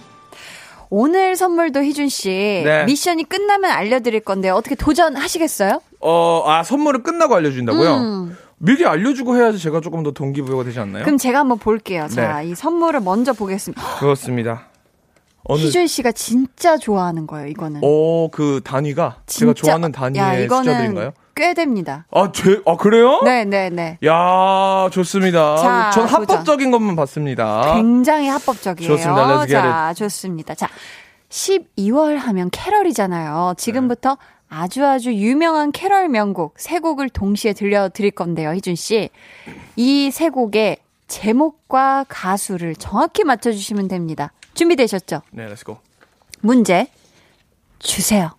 [0.90, 2.84] 오늘 선물도 희준 씨 네.
[2.84, 5.80] 미션이 끝나면 알려드릴 건데 어떻게 도전하시겠어요?
[6.00, 7.94] 어, 아, 선물을 끝나고 알려준다고요?
[7.96, 8.36] 음.
[8.58, 11.04] 미리 알려주고 해야지 제가 조금 더 동기부여가 되지 않나요?
[11.04, 12.06] 그럼 제가 한번 볼게요.
[12.08, 12.48] 자, 네.
[12.50, 13.82] 이 선물을 먼저 보겠습니다.
[13.98, 14.68] 그렇습니다.
[15.42, 17.80] 어느, 희준 씨가 진짜 좋아하는 거예요, 이거는.
[17.82, 19.40] 어, 그 단위가 진짜.
[19.40, 21.12] 제가 좋아하는 단위의 숫자들인가요?
[21.34, 22.06] 꽤 됩니다.
[22.10, 23.20] 아, 제, 아, 그래요?
[23.24, 23.98] 네, 네, 네.
[24.06, 25.56] 야, 좋습니다.
[25.56, 26.22] 자, 전 도전.
[26.22, 27.74] 합법적인 것만 봤습니다.
[27.74, 28.96] 굉장히 합법적이에요.
[28.96, 29.46] 좋습니다.
[29.46, 30.54] 자, 좋습니다.
[30.54, 30.68] 자,
[31.30, 33.54] 12월 하면 캐럴이잖아요.
[33.56, 34.16] 지금부터
[34.48, 39.10] 아주 아주 유명한 캐럴 명곡 세 곡을 동시에 들려드릴 건데요, 희준 씨.
[39.76, 40.76] 이 세 곡의
[41.08, 44.32] 제목과 가수를 정확히 맞춰주시면 됩니다.
[44.54, 45.22] 준비되셨죠?
[45.32, 45.78] 네, let's go.
[46.40, 46.86] 문제
[47.80, 48.30] 주세요.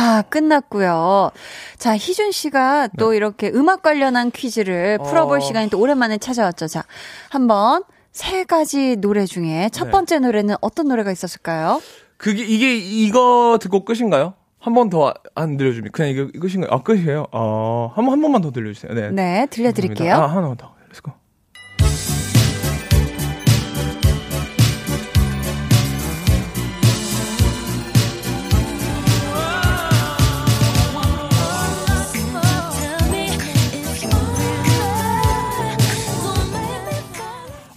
[0.00, 1.30] 자, 끝났고요.
[1.76, 5.40] 자, 희준 씨가 또 이렇게 음악 관련한 퀴즈를 풀어볼 어.
[5.42, 6.68] 시간이 또 오랜만에 찾아왔죠.
[6.68, 6.84] 자,
[7.28, 9.90] 한번 세 가지 노래 중에 첫 네.
[9.90, 11.82] 번째 노래는 어떤 노래가 있었을까요?
[12.16, 14.32] 그게, 이게, 이거 듣고 끝인가요?
[14.58, 15.92] 한 번 더 안 들려줍니까?
[15.94, 16.70] 그냥 이거 끝인가요?
[16.72, 17.26] 아, 끝이에요?
[17.32, 18.94] 어, 한, 번- 한 번만 더 들려주세요.
[18.94, 19.10] 네.
[19.10, 20.12] 네, 들려드릴게요.
[20.12, 20.24] 감사합니다.
[20.24, 20.74] 아, 하나만 더.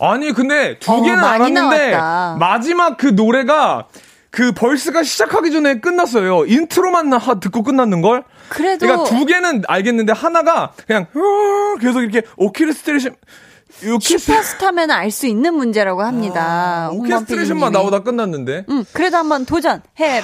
[0.06, 2.38] 아니, 근데 두 어, 개는 알았는데, 나왔다.
[2.40, 3.88] 마지막 그 노래가
[4.32, 6.46] 그 verse가 시작하기 전에 끝났어요.
[6.46, 8.24] intro만 나- 하- 듣고 끝났는 걸.
[8.50, 13.16] 그래도 그러니까 두 개는 알겠는데 하나가 그냥 어, 계속 이렇게 오케스트레이션
[13.96, 16.88] 오케스트 슈퍼스타면 알 수 있는 문제라고 합니다.
[16.88, 17.72] 아, 오케스트레이션만 PD님이.
[17.92, 18.66] 나오다 끝났는데.
[18.70, 19.82] 음, 그래도 한번 도전해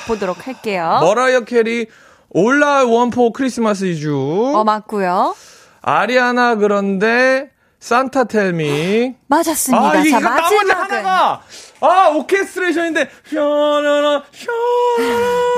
[0.08, 1.00] 보도록 할게요.
[1.02, 1.88] 머라이어 캐리
[2.30, 5.36] All I Want for Christmas is You 어, 맞고요.
[5.82, 9.90] 아리아나 그런데 산타 텔미 맞았습니다.
[9.90, 11.42] 아 이게 자, 나머지 하나가
[11.80, 15.50] 아 오케스트레이션인데 샤라라 샤라라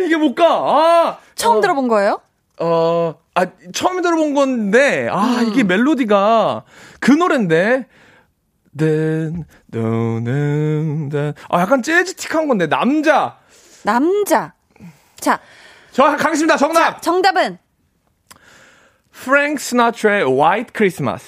[0.00, 0.44] 이게 못 가.
[0.46, 1.18] 아.
[1.34, 2.20] 처음 어, 들어본 거예요?
[2.60, 5.48] 어, 아, 처음 들어본 건데, 아, 음.
[5.48, 6.62] 이게 멜로디가
[7.00, 7.86] 그 노랜데,
[11.48, 13.38] 아, 약간 재즈틱한 건데, 남자.
[13.82, 14.52] 남자.
[15.18, 15.40] 자,
[15.92, 16.56] 저, 가겠습니다.
[16.56, 17.02] 정답!
[17.02, 17.58] 정답은
[19.22, 21.24] 프랭크 시나트라의 White Christmas.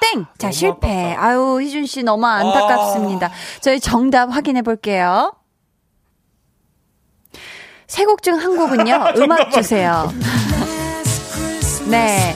[0.00, 0.26] 땡!
[0.38, 1.12] 자, 실패.
[1.12, 1.26] 아깝다.
[1.28, 3.30] 아유, 희준 씨 너무 안타깝습니다.
[3.60, 5.34] 저희 정답 확인해 볼게요.
[7.86, 10.12] 세 곡 중 한 곡은요, 음악 주세요.
[11.88, 12.34] 네.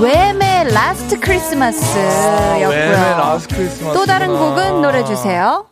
[0.00, 2.68] 웸의 Last Christmas였고요.
[2.68, 3.98] 웸 Last Christmas.
[3.98, 5.66] 또 다른 곡은 노래 주세요.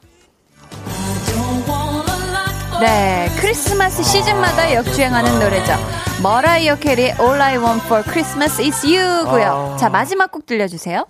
[2.81, 5.75] 네, 크리스마스 시즌마다 역주행하는 노래죠.
[6.23, 9.73] 머라이어 캐리의 All I Want for Christmas is You고요.
[9.75, 9.77] 아.
[9.77, 11.05] 자, 마지막 곡 들려주세요.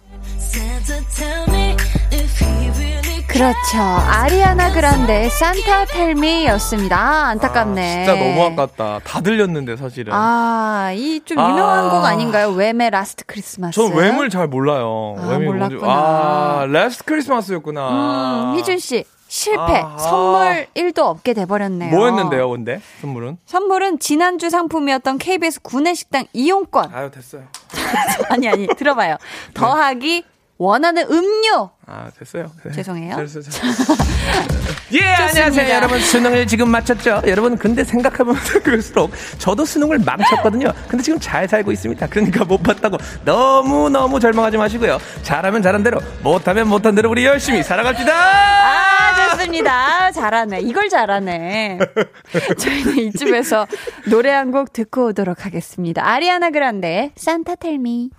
[3.29, 3.79] 그렇죠.
[4.09, 6.99] 아리아나 그란데 Santa Tell Me였습니다.
[6.99, 8.05] 아, 안타깝네.
[8.05, 9.01] 진짜 너무 아깝다.
[9.05, 10.13] 다 들렸는데, 사실은.
[10.13, 11.91] 아, 이 좀 유명한 아.
[11.91, 12.51] 곡 아닌가요?
[12.53, 13.75] 웸의 Last Christmas.
[13.75, 15.15] 전 웸을 잘 몰라요.
[15.19, 15.75] 아, 웸이 뭔지.
[15.77, 15.93] 몰랐구나.
[15.93, 18.53] 아, Last Christmas였구나.
[18.53, 19.83] 음, 희준 씨 실패.
[19.85, 19.97] 아.
[19.99, 21.91] 선물 1도 없게 돼버렸네요.
[21.95, 22.81] 뭐였는데요, 근데?
[23.03, 23.37] 선물은?
[23.47, 26.91] 선물은 지난주 상품이었던 KBS 구내식당 이용권.
[26.93, 27.43] 아유, 됐어요.
[28.31, 29.17] 아니 아니 들어봐요.
[29.55, 30.25] 더하기
[30.57, 31.71] 원하는 음료.
[31.87, 32.51] 아, 됐어요.
[32.65, 32.73] 네.
[32.73, 33.17] 죄송해요.
[33.17, 33.73] 됐어요, 됐어요.
[34.93, 35.71] 예, 안녕하세요.
[35.75, 37.23] 여러분, 수능을 지금 마쳤죠?
[37.27, 40.73] 여러분, 근데 생각해보면 그럴수록 저도 수능을 망쳤거든요.
[40.89, 42.07] 근데 지금 잘 살고 있습니다.
[42.09, 44.99] 그러니까 못 봤다고 너무너무 절망하지 마시고요.
[45.23, 48.13] 잘하면 잘한 대로, 못하면 못한 대로 우리 열심히 살아갑시다!
[48.13, 50.11] 아 좋습니다.
[50.13, 50.61] 잘하네.
[50.61, 51.79] 이걸 잘하네.
[52.59, 53.67] 저희는 이쯤에서
[54.11, 56.09] 노래 한 곡 듣고 오도록 하겠습니다.
[56.09, 58.11] 아리아나 그란데 산타 텔미.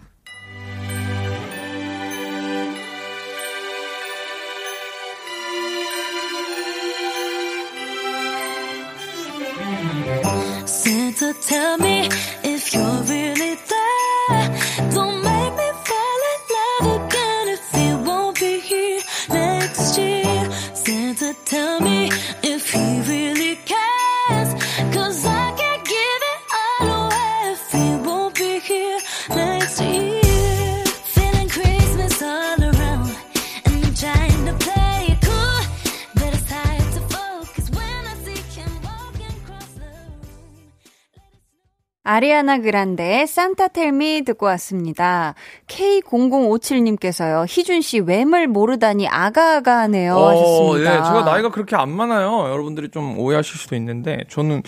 [42.20, 45.36] 아리아나 그란데의 산타 텔미 듣고 왔습니다.
[45.68, 47.46] K0057님께서요.
[47.48, 50.92] 희준 씨 웸을 모르다니 아가아가하네요 하셨습니다.
[50.92, 52.50] 예, 제가 나이가 그렇게 안 많아요.
[52.52, 54.64] 여러분들이 좀 오해하실 수도 있는데, 저는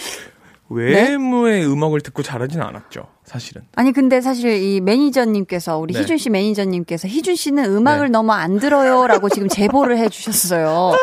[0.70, 3.64] 외무의 음악을 듣고 자라진 않았죠, 사실은.
[3.76, 6.00] 아니 근데 사실 이 매니저님께서 우리 네.
[6.00, 8.12] 희준 씨 매니저님께서 희준 씨는 음악을 네.
[8.14, 10.94] 너무 안 들어요 라고 지금 제보를 해 주셨어요.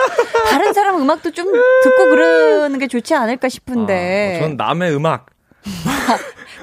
[0.48, 4.38] 다른 사람 음악도 좀 듣고 그러는 게 좋지 않을까 싶은데.
[4.38, 5.26] 아, 전 남의 음악,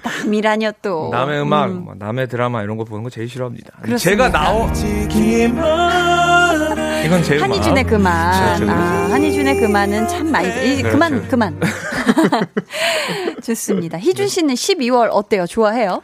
[0.05, 1.09] 남이라뇨 또.
[1.11, 1.83] 남의 음악, 음.
[1.85, 3.71] 뭐 남의 드라마 이런 거 보는 거 제일 싫어합니다.
[3.81, 3.97] 그렇습니다.
[3.97, 4.67] 제가 나오,
[7.05, 7.37] 이건 제.
[7.39, 8.57] 한희준의 그만.
[8.57, 8.75] 제- 제- 아,
[9.11, 10.47] 한희준의 그만은 참 많이.
[10.47, 10.89] 이, 그렇죠.
[10.91, 11.59] 그만, 그만.
[13.43, 13.97] 좋습니다.
[13.99, 15.45] 희준 씨는 12월 어때요?
[15.45, 16.01] 좋아해요?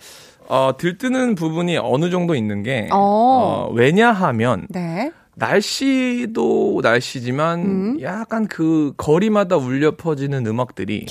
[0.48, 2.98] 어, 들뜨는 부분이 어느 정도 있는 게, 어.
[2.98, 5.12] 어, 왜냐하면, 네.
[5.36, 7.98] 날씨도 날씨지만, 음.
[8.02, 11.06] 약간 그 거리마다 울려 퍼지는 음악들이,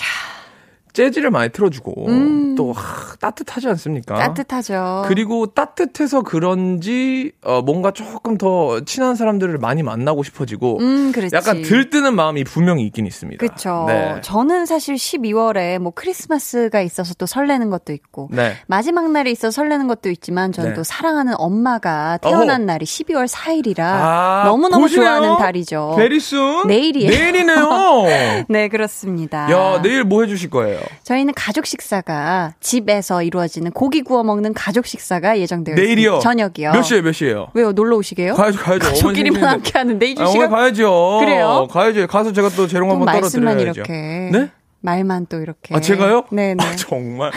[0.93, 2.55] 재즈를 많이 틀어주고, 음.
[2.57, 4.15] 또, 하, 따뜻하지 않습니까?
[4.17, 5.05] 따뜻하죠.
[5.07, 11.13] 그리고 따뜻해서 그런지, 어, 뭔가 조금 더 친한 사람들을 많이 만나고 싶어지고, 음.
[11.33, 13.47] 약간 들뜨는 마음이 분명히 있긴 있습니다.
[13.47, 13.85] 그쵸.
[13.89, 14.21] 네.
[14.23, 18.55] 저는 사실 12월에 뭐 크리스마스가 있어서 또 설레는 것도 있고, 네.
[18.67, 20.75] 마지막 날에 있어 설레는 것도 있지만, 저는 네.
[20.75, 22.65] 또 사랑하는 엄마가 태어난 어허.
[22.65, 25.05] 날이 12월 4일이라 아, 너무너무 곧이네요?
[25.05, 25.95] 좋아하는 달이죠.
[25.97, 26.67] 베리순?
[26.67, 27.11] 내일이에요.
[27.11, 28.05] 내일이네요.
[28.49, 29.51] 네, 그렇습니다.
[29.51, 30.81] 야, 내일 뭐 해주실 거예요?
[31.03, 36.17] 저희는 가족 식사가 집에서 이루어지는 고기 구워 먹는 가족 식사가 예정되어 내일이요?
[36.19, 36.21] 있습니다.
[36.21, 36.73] 저녁이요.
[36.73, 37.49] 몇 시에 몇 시에요?
[37.55, 37.73] 왜요?
[37.73, 38.35] 놀러 오시게요?
[38.35, 38.89] 가야죠, 가야죠.
[38.89, 41.19] 가족끼리만 함께 하는데 이주 아, 씨가 어머니 가야죠.
[41.21, 41.69] 그래요?
[41.71, 42.07] 가야죠.
[42.07, 43.81] 가서 제가 또 재롱 또 한번 말씀만 떨어드려야죠.
[43.81, 43.93] 이렇게
[44.33, 44.51] 네?
[44.81, 46.25] 말만 또 이렇게 아, 제가요?
[46.31, 47.31] 네네 아, 정말.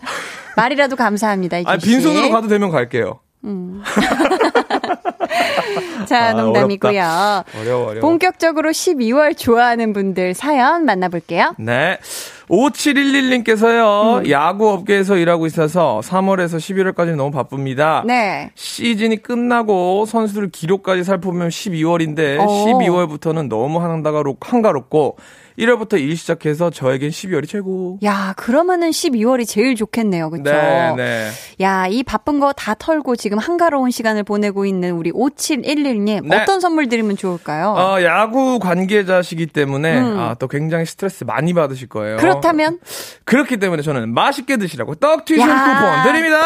[0.56, 1.86] 말이라도 감사합니다 아, 씨.
[1.86, 3.20] 빈손으로 가도 되면 갈게요.
[6.08, 7.44] 자 아, 농담이고요.
[7.60, 8.00] 어려워, 어려워.
[8.00, 11.54] 본격적으로 12월 좋아하는 분들 사연 만나볼게요.
[11.58, 11.98] 네.
[12.48, 14.30] 5711님께서요, 음.
[14.30, 18.02] 야구 업계에서 일하고 있어서 3월에서 11월까지 너무 바쁩니다.
[18.06, 18.50] 네.
[18.54, 22.46] 시즌이 끝나고 선수들 기록까지 살펴보면 12월인데, 어.
[22.46, 25.16] 12월부터는 너무 한가롭, 한가롭고,
[25.58, 27.98] 1월부터 일 시작해서 저에겐 12월이 최고.
[28.04, 30.30] 야, 그러면은 12월이 제일 좋겠네요.
[30.30, 30.44] 그쵸?
[30.44, 31.30] 네, 네.
[31.60, 36.26] 야, 이 바쁜 거 다 털고 지금 한가로운 시간을 보내고 있는 우리 5711님.
[36.28, 36.40] 네.
[36.42, 37.74] 어떤 선물 드리면 좋을까요?
[37.76, 40.18] 어, 야구 관계자시기 때문에, 음.
[40.18, 42.16] 아, 또 굉장히 스트레스 많이 받으실 거예요.
[42.18, 42.78] 그렇다면?
[43.24, 46.02] 그렇기 때문에 저는 맛있게 드시라고 떡 튀김 야.
[46.02, 46.38] 쿠폰 드립니다!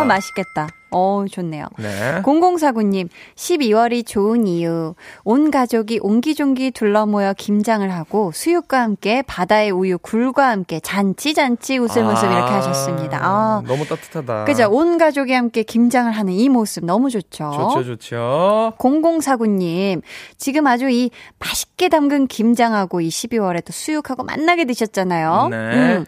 [0.00, 0.68] 아, 맛있겠다.
[0.90, 1.66] 어, 좋네요.
[1.78, 2.22] 네.
[2.22, 4.94] 0049님, 12월이 좋은 이유.
[5.24, 11.78] 온 가족이 옹기종기 둘러 모여 김장을 하고 수육과 함께 바다의 우유 굴과 함께 잔치 잔치
[11.78, 13.18] 웃을 모습 이렇게 하셨습니다.
[13.20, 13.62] 아.
[13.66, 14.44] 너무 따뜻하다.
[14.44, 14.68] 그죠.
[14.70, 17.50] 온 가족이 함께 김장을 하는 이 모습 너무 좋죠.
[17.52, 18.72] 좋죠, 좋죠.
[18.78, 20.02] 0049님,
[20.36, 25.48] 지금 아주 이 맛있게 담근 김장하고 이 12월에 또 수육하고 만나게 되셨잖아요.
[25.50, 26.04] 네.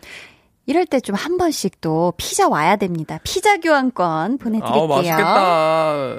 [0.69, 3.19] 이럴 때 좀 한 번씩 또 피자 와야 됩니다.
[3.25, 4.83] 피자 교환권 보내드릴게요.
[4.83, 6.16] 아우, 맛있겠다.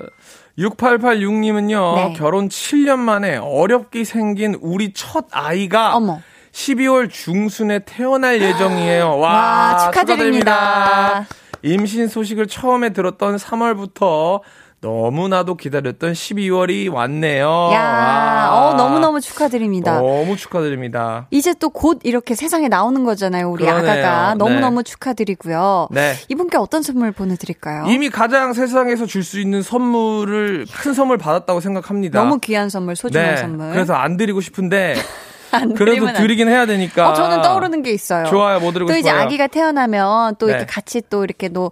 [0.57, 2.13] 6886님은요, 네.
[2.17, 6.19] 결혼 7년 만에 어렵게 생긴 우리 첫 아이가 어머.
[6.51, 9.17] 12월 중순에 태어날 예정이에요.
[9.19, 11.27] 와, 와, 축하드립니다.
[11.61, 14.41] 임신 소식을 처음에 들었던 3월부터
[14.81, 17.69] 너무나도 기다렸던 12월이 왔네요.
[17.73, 18.49] 야, 와.
[18.69, 19.95] 어, 너무너무 축하드립니다.
[19.99, 21.27] 너무 축하드립니다.
[21.31, 23.91] 이제 또 곧 이렇게 세상에 나오는 거잖아요, 우리 그러네요.
[23.91, 24.33] 아가가.
[24.33, 24.37] 네.
[24.37, 25.89] 너무너무 축하드리고요.
[25.91, 26.13] 네.
[26.29, 27.85] 이분께 어떤 선물 보내드릴까요?
[27.87, 32.19] 이미 가장 세상에서 줄 수 있는 선물을 큰 선물 받았다고 생각합니다.
[32.19, 33.37] 너무 귀한 선물, 소중한 네.
[33.37, 33.71] 선물.
[33.71, 34.95] 그래도 안 드리고 싶은데
[35.51, 37.09] 안 그래도 드리긴 해야 되니까.
[37.09, 38.25] 어, 저는 떠오르는 게 있어요.
[38.25, 38.59] 좋아요.
[38.59, 39.23] 뭐 드리고 또 이제 싶어요?
[39.23, 40.71] 아기가 태어나면 또 이렇게 네.
[40.71, 41.71] 같이 또 이렇게 또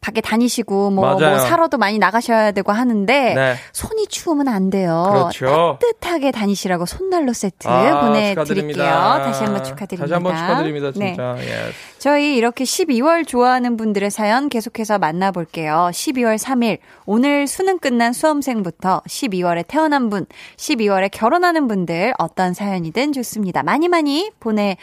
[0.00, 1.18] 밖에 다니시고 뭐.
[1.18, 3.54] 뭐 사러도 많이 나가셔야 되고 하는데 네.
[3.72, 5.30] 손이 추우면 안 돼요.
[5.32, 5.78] 그렇죠.
[5.80, 8.84] 따뜻하게 다니시라고 손난로 세트 아, 보내드릴게요.
[8.84, 10.04] 다시 한번 축하드립니다.
[10.04, 11.08] 다시 한번 축하드립니다, 네.
[11.08, 11.36] 진짜.
[11.40, 11.72] 예.
[11.98, 15.90] 저희 이렇게 12월 좋아하는 분들의 사연 계속해서 만나볼게요.
[15.92, 20.26] 12월 3일 오늘 수능 끝난 수험생부터 12월에 태어난 분,
[20.56, 23.62] 12월에 결혼하는 분들 어떤 사연이든 좋습니다.
[23.62, 24.76] 많이 많이 보내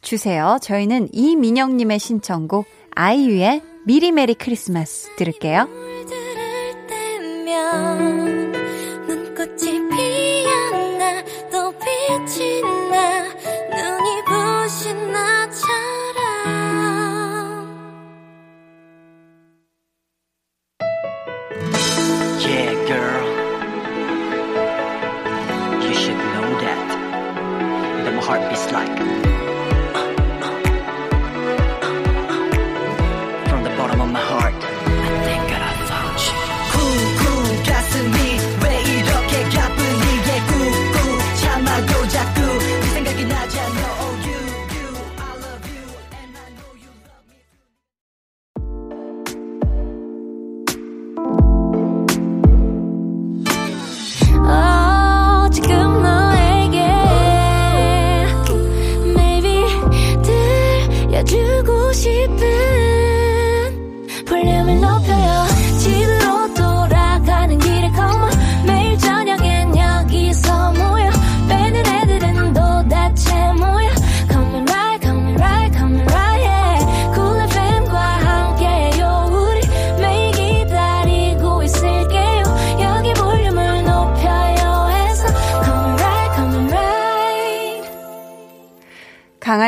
[0.00, 0.58] 주세요.
[0.62, 2.66] 저희는 이민영님의 신청곡
[3.00, 5.66] 아이유의 미리 메리 크리스마스 들을게요.
[6.06, 7.00] 들을 때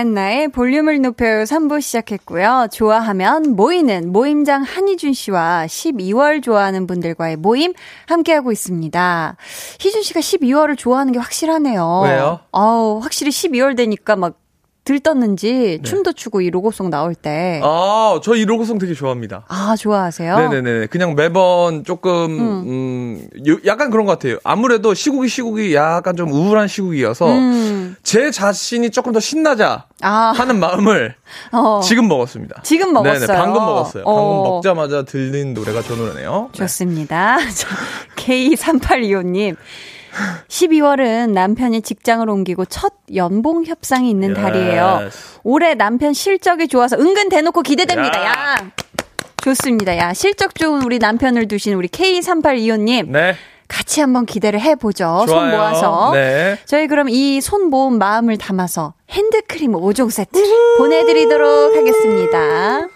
[0.02, 2.68] 강한나의 볼륨을 높여요 3부 시작했고요.
[2.72, 7.72] 좋아하면 모이는 모임장 한희준 씨와 12월 좋아하는 분들과의 모임
[8.06, 9.36] 함께하고 있습니다.
[9.78, 12.02] 희준 씨가 12월을 좋아하는 게 확실하네요.
[12.04, 12.40] 왜요?
[12.50, 14.41] 아우, 확실히 12월 되니까 막
[14.84, 17.60] 들떴는지 춤도 추고 이 로고송 나올 때.
[17.62, 19.44] 아, 저 이 로고송 되게 좋아합니다.
[19.48, 20.36] 아, 좋아하세요?
[20.50, 20.86] 네네네.
[20.86, 24.38] 그냥 매번 조금, 음, 요- 약간 그런 것 같아요.
[24.42, 27.94] 아무래도 시국이 시국이 약간 좀 우울한 시국이어서 음.
[28.02, 31.14] 제 자신이 조금 더 신나자 아, 하는 마음을
[31.52, 31.80] 어.
[31.84, 32.62] 지금 먹었습니다.
[32.64, 33.26] 지금 먹었어요.
[33.26, 34.04] 네네, 방금 먹었어요.
[34.04, 34.42] 방금 어.
[34.44, 36.50] 먹자마자 들린 노래가 저 노래네요.
[36.52, 36.58] 네.
[36.58, 37.36] 좋습니다.
[37.54, 37.68] 자,
[38.16, 39.56] K3825님.
[40.48, 45.08] 12월은 남편이 직장을 옮기고 첫 연봉 협상이 있는 달이에요.
[45.42, 48.20] 올해 남편 실적이 좋아서 은근 대놓고 기대됩니다.
[48.24, 48.26] 야.
[48.30, 48.56] 야.
[49.42, 49.96] 좋습니다.
[49.96, 53.08] 야, 실적 좋은 우리 남편을 두신 우리 K3825님.
[53.08, 53.34] 네.
[53.66, 55.24] 같이 한번 기대를 해보죠.
[55.26, 55.56] 손 좋아요.
[55.56, 56.10] 모아서.
[56.12, 56.58] 네.
[56.66, 62.86] 저희 그럼 이 손 모은 마음을 담아서 핸드크림 5종 세트를 보내드리도록 하겠습니다.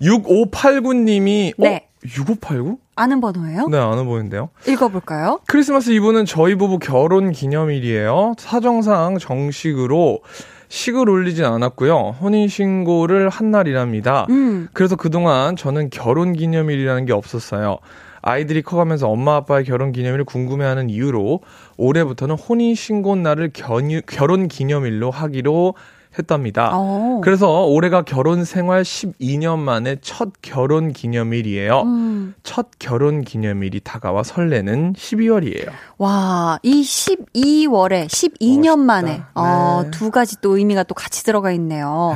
[0.00, 1.88] 6589님이, 네.
[1.92, 1.95] 어?
[2.06, 2.78] 6589?
[2.94, 3.68] 아는 번호예요?
[3.68, 4.50] 네, 아는 보이는데요.
[4.66, 5.40] 읽어볼까요?
[5.46, 8.34] 크리스마스 이브는 저희 부부 결혼 기념일이에요.
[8.38, 10.20] 사정상 정식으로
[10.68, 12.16] 식을 올리진 않았고요.
[12.20, 14.26] 혼인신고를 한 날이랍니다.
[14.30, 14.68] 음.
[14.72, 17.78] 그래서 그동안 저는 결혼 기념일이라는 게 없었어요.
[18.22, 21.40] 아이들이 커가면서 엄마 아빠의 결혼 기념일을 궁금해하는 이유로
[21.76, 25.74] 올해부터는 혼인신고 날을 견유, 결혼 기념일로 하기로
[26.18, 26.70] 했답니다.
[26.72, 27.20] 어.
[27.22, 31.82] 그래서 올해가 결혼 생활 12년 만에 첫 결혼 기념일이에요.
[31.82, 32.34] 음.
[32.42, 35.68] 첫 결혼 기념일이 다가와 설레는 12월이에요.
[35.98, 39.90] 와, 이 12월에 12년 만에 어, 네.
[39.90, 42.14] 두 가지 또 의미가 또 같이 들어가 있네요.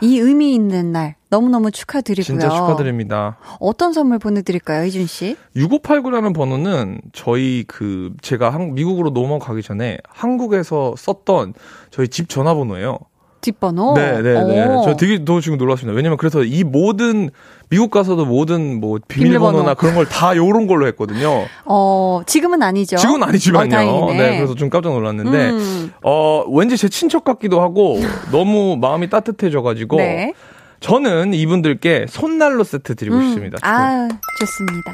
[0.00, 2.22] 이 의미 있는 날 너무너무 축하드리고요.
[2.24, 3.36] 진짜 축하드립니다.
[3.58, 5.36] 어떤 선물 보내드릴까요, 희준 씨?
[5.56, 11.54] 6589라는 번호는 저희 그 제가 한- 미국으로 넘어가기 전에 한국에서 썼던
[11.90, 12.98] 저희 집 전화번호예요.
[13.40, 13.94] 뒷번호?
[13.94, 14.66] 네, 네, 네.
[14.66, 14.82] 오.
[14.84, 15.94] 저 되게 너 지금 놀랐습니다.
[15.96, 17.30] 왜냐면 그래서 이 모든
[17.70, 19.74] 미국 가서도 모든 뭐 비밀번호나 비밀번호.
[19.76, 21.44] 그런 걸 다 요런 걸로 했거든요.
[21.64, 22.96] 어, 지금은 아니죠.
[22.96, 23.76] 지금은 아니지만요.
[23.90, 24.12] 어.
[24.12, 25.92] 네, 그래서 좀 깜짝 놀랐는데 음.
[26.02, 27.98] 어 왠지 제 친척 같기도 하고
[28.32, 30.32] 너무 마음이 따뜻해져가지고 네.
[30.80, 33.22] 저는 이분들께 손난로 세트 드리고 음.
[33.24, 33.58] 싶습니다.
[33.62, 34.08] 아,
[34.40, 34.92] 좋습니다.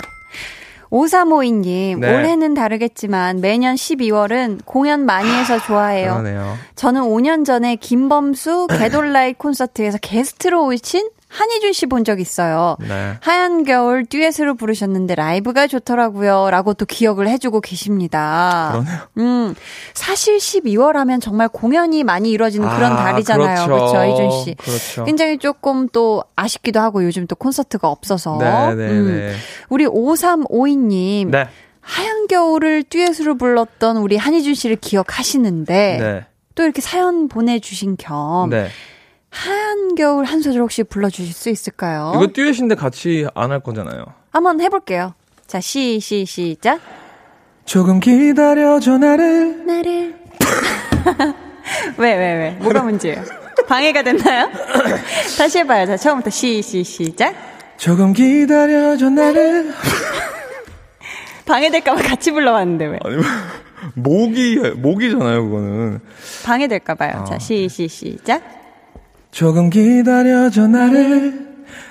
[0.94, 2.14] 5352님, 네.
[2.14, 6.12] 올해는 다르겠지만 매년 12월은 공연 많이 해서 좋아해요.
[6.12, 6.56] 그러네요.
[6.76, 12.76] 저는 5년 전에 김범수 개돌라이 콘서트에서 게스트로 오신 한희준 씨 본 적 있어요.
[12.80, 13.14] 네.
[13.20, 16.48] 하얀 겨울 듀엣으로 부르셨는데 라이브가 좋더라고요.
[16.50, 18.70] 라고 또 기억을 해주고 계십니다.
[18.72, 18.98] 그러네요.
[19.18, 19.54] 음,
[19.94, 23.66] 사실 12월 하면 정말 공연이 많이 이루어지는 그런 아, 달이잖아요.
[23.66, 23.92] 그렇죠.
[23.92, 24.54] 그렇죠, 희준 씨.
[24.54, 25.04] 그렇죠.
[25.04, 28.36] 굉장히 조금 또 아쉽기도 하고 요즘 또 콘서트가 없어서.
[28.38, 29.32] 네, 네, 음, 네.
[29.70, 31.30] 우리 5352님.
[31.30, 31.48] 네.
[31.80, 36.26] 하얀 겨울을 듀엣으로 불렀던 우리 한희준 씨를 기억하시는데 네.
[36.54, 38.48] 또 이렇게 사연 보내주신 겸
[39.34, 39.50] 네.
[39.50, 42.12] 하얀 겨울 한 소절 혹시 불러주실 수 있을까요?
[42.14, 44.04] 이거 듀엣인데 같이 안 할 거잖아요.
[44.32, 45.14] 한번 해볼게요.
[45.46, 46.80] 자, 시, 시, 시작.
[47.64, 50.14] 조금 기다려줘 나를 나를.
[51.98, 52.50] 왜, 왜, 왜?
[52.60, 53.22] 뭐가 문제예요?
[53.68, 54.50] 방해가 됐나요?
[55.38, 55.86] 다시 해봐요.
[55.86, 57.34] 자, 처음부터 시, 시, 시작.
[57.76, 59.72] 조금 기다려줘 나를
[61.46, 62.98] 방해될까봐 같이 불러왔는데 왜?
[63.04, 63.16] 아니
[63.94, 66.00] 목이 목이잖아요 그거는
[66.44, 67.20] 방해될까봐요.
[67.20, 67.24] 어.
[67.24, 68.42] 자, 시, 시, 시작.
[69.34, 71.44] 조금 기다려줘 나를.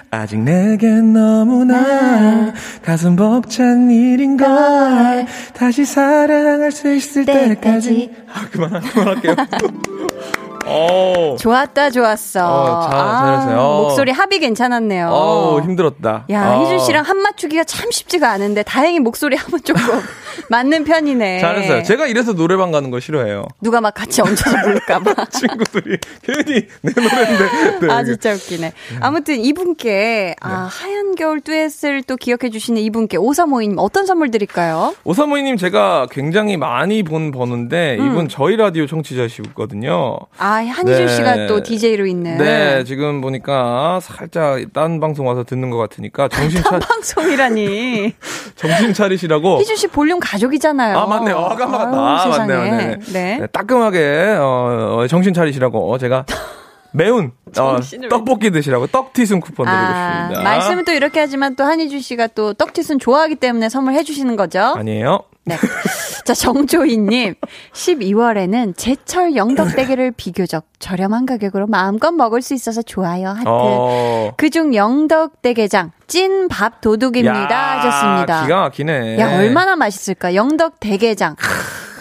[0.09, 5.25] 아직 내겐 너무나 가슴 벅찬 일인걸.
[5.53, 8.11] 다시 사랑할 수 있을 때까지.
[8.33, 9.35] 아 그만 그만할게요
[10.65, 12.45] 어, 좋았다, 좋았어.
[12.45, 13.59] 어, 잘- 잘했어요.
[13.59, 13.81] 어.
[13.83, 15.09] 목소리 합이 괜찮았네요.
[15.11, 16.61] 어 힘들었다 야, 아.
[16.61, 19.81] 희준 씨랑 합 맞추기가 참 쉽지가 않은데 다행히 목소리 합은 조금
[20.49, 21.39] 맞는 편이네.
[21.39, 25.25] 잘했어요 제가 이래서 노래방 가는 거 싫어해요 누가 막 같이 얹혀서 부를까봐.
[25.31, 28.03] 친구들이 괜히 내 노래인데 네, 아.
[28.03, 28.73] 진짜 웃기네.
[29.01, 34.93] 아무튼 이분께, 아, 하얀 겨울 듀엣을 또 기억해 주시는 이분께 오사모임 어떤 선물 드릴까요?
[35.03, 38.07] 오사모이님 제가 굉장히 많이 본 번호인데 음.
[38.07, 40.17] 이분 저희 라디오 청취자시거든요.
[40.53, 41.15] 아, 한희준 네.
[41.15, 42.37] 씨가 또 DJ로 있는.
[42.37, 48.13] 네, 지금 보니까 살짝 딴 방송 와서 듣는 것 같으니까 정신 차 방송이라니.
[48.55, 49.59] 정신 차리시라고.
[49.59, 50.97] 희준 씨 볼륨 가족이잖아요.
[50.97, 51.97] 아 맞네, 아 깜빡았다.
[51.97, 52.27] 아.
[52.37, 52.97] 맞네, 맞네.
[53.11, 53.37] 네.
[53.39, 56.25] 네, 따끔하게 어, 어, 정신 차리시라고 제가
[56.93, 57.77] 매운 어,
[58.09, 60.43] 떡볶이 드시라고 떡티순 쿠폰 드리고 아, 싶습니다.
[60.43, 64.59] 말씀은 또 이렇게 하지만 또 한희준 씨가 또 떡튀순 좋아하기 때문에 선물해 주시는 거죠?
[64.59, 65.19] 아니에요.
[65.45, 65.57] 네.
[66.23, 67.35] 자, 정조희님.
[67.73, 73.29] 12월에는 제철 영덕대게를 비교적 저렴한 가격으로 마음껏 먹을 수 있어서 좋아요.
[73.29, 73.43] 하트.
[73.47, 74.31] 어.
[74.37, 77.51] 그중 영덕대게장 찐 밥 도둑입니다.
[77.51, 78.43] 야, 하셨습니다.
[78.43, 79.19] 기가 막히네.
[79.19, 80.33] 야, 얼마나 맛있을까?
[80.35, 81.35] 영덕대게장.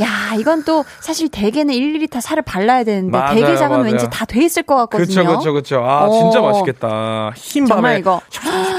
[0.03, 3.85] 야, 이건 또 사실 대게는 일일이 다 살을 발라야 되는데 맞아요, 대게장은 맞아요.
[3.91, 5.37] 왠지 다 돼 있을 것 같거든요.
[5.39, 5.85] 그쵸, 그쵸.
[5.85, 6.49] 아, 진짜 어.
[6.51, 7.33] 맛있겠다.
[7.37, 8.21] 흰 정말 밥에 이거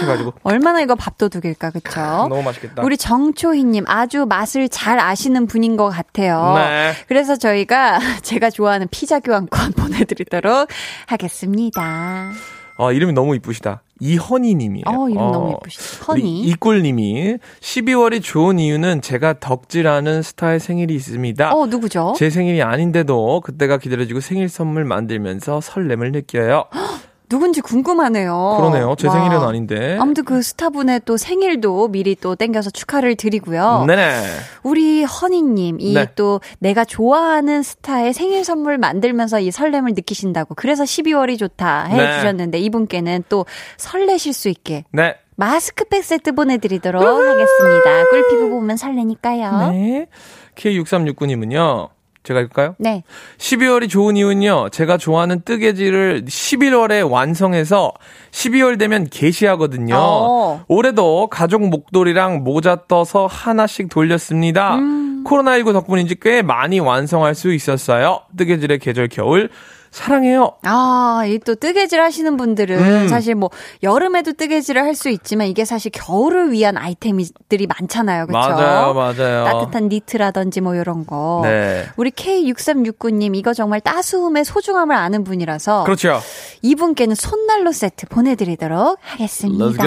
[0.02, 0.34] 해가지고.
[0.44, 2.00] 얼마나 이거 밥도둑일까, 그쵸?
[2.30, 2.82] 너무 맛있겠다.
[2.84, 6.54] 우리 정초희님 아주 맛을 잘 아시는 분인 것 같아요.
[6.58, 6.94] 네.
[7.08, 10.68] 그래서 저희가 제가 좋아하는 피자 교환권 보내드리도록
[11.08, 12.32] 하겠습니다.
[12.78, 13.84] 아, 이름이 너무 이쁘시다.
[14.00, 14.84] 이헌희 님이에요.
[14.88, 16.06] 어, 이름 너무 예쁘시다.
[16.08, 16.42] 허니.
[16.42, 21.54] 이꿀 님이 12월이 좋은 이유는 제가 덕질하는 스타의 생일이 있습니다.
[21.54, 22.14] 어, 누구죠?
[22.18, 26.66] 제 생일이 아닌데도 그때가 기다려지고 생일 선물 만들면서 설렘을 느껴요.
[27.30, 28.56] 누군지 궁금하네요.
[28.58, 28.96] 그러네요.
[28.98, 29.14] 제 와.
[29.14, 29.98] 생일은 아닌데.
[30.00, 33.86] 아무튼 그 스타분의 또 생일도 미리 또 땡겨서 축하를 드리고요.
[33.88, 34.24] 네네.
[34.64, 36.08] 우리 허니님, 이 네.
[36.16, 40.56] 또 내가 좋아하는 스타의 생일 선물 만들면서 이 설렘을 느끼신다고.
[40.56, 41.96] 그래서 12월이 좋다 네.
[41.96, 43.46] 해주셨는데 이분께는 또
[43.78, 45.16] 설레실 수 있게 네.
[45.36, 48.10] 마스크팩 세트 보내드리도록 하겠습니다.
[48.12, 49.72] 꿀피부 보면 설레니까요.
[49.72, 50.08] 네.
[50.56, 51.90] K6369님은요.
[52.24, 52.76] 제가 읽을까요?
[52.80, 53.04] 네.
[53.38, 57.92] 12월이 좋은 이유는요, 제가 좋아하는 뜨개질을 11월에 완성해서
[58.32, 59.96] 12월 되면 게시하거든요.
[59.98, 60.66] 어.
[60.68, 64.76] 올해도 가족 목도리랑 모자 떠서 하나씩 돌렸습니다.
[64.76, 65.24] 음.
[65.26, 68.22] 코로나19 덕분인지 꽤 많이 완성할 수 있었어요.
[68.38, 69.50] 뜨개질의 계절 겨울.
[69.94, 70.54] 사랑해요.
[70.64, 73.08] 아, 이 또 뜨개질 하시는 분들은 음.
[73.08, 73.50] 사실 뭐
[73.84, 78.26] 여름에도 뜨개질을 할 수 있지만 이게 사실 겨울을 위한 아이템들이 많잖아요.
[78.28, 78.50] 그렇죠?
[78.50, 79.44] 맞아요, 맞아요.
[79.46, 81.42] 따뜻한 니트라든지 뭐 이런 거.
[81.44, 81.86] 네.
[81.98, 86.20] 우리 K6369 님 이거 정말 따스움의 소중함을 아는 분이라서 그렇죠.
[86.62, 89.66] 이분께는 손난로 세트 보내 드리도록 하겠습니다.
[89.66, 89.82] Let's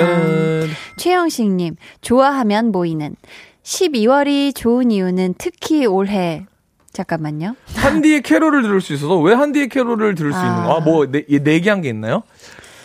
[0.67, 0.75] get.
[0.99, 3.17] 최영식 님 좋아하면 모이는
[3.63, 6.47] 12월이 좋은 이유는 특히 올해
[6.97, 7.57] 잠깐만요.
[7.75, 10.47] 한디의 캐롤을 들을 수 있어서 왜 한디의 캐롤을 들을 수 아.
[10.47, 10.77] 있는 거?
[10.77, 12.23] 아, 뭐 내, 내기한 게 있나요?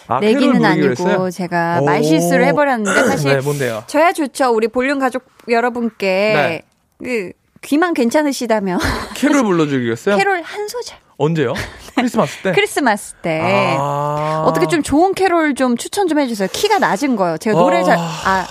[0.08, 1.32] 아, 내기는 아니고 했어요?
[1.32, 1.86] 제가 오.
[1.86, 3.84] 말실수를 해버렸는데 사실 네, 뭔데요?
[3.88, 4.50] 저야 좋죠.
[4.50, 6.64] 우리 볼륨 가족 여러분께
[7.02, 7.32] 그
[7.62, 8.80] 귀만 괜찮으시다면
[9.16, 10.18] 캐롤 불러주기로 했어요?
[10.18, 10.98] 캐롤 한 소절.
[11.16, 11.54] 언제요?
[11.96, 12.52] 크리스마스 때?
[12.52, 14.44] 크리스마스 때 아.
[14.46, 16.50] 어떻게 좀 좋은 캐롤 좀 추천 좀 해주세요.
[16.52, 17.38] 키가 낮은 거요.
[17.38, 17.84] 제가 노래 아.
[17.84, 18.48] 잘아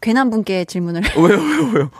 [0.00, 1.90] 괜한 분께 질문을 왜요, 왜요, 왜요?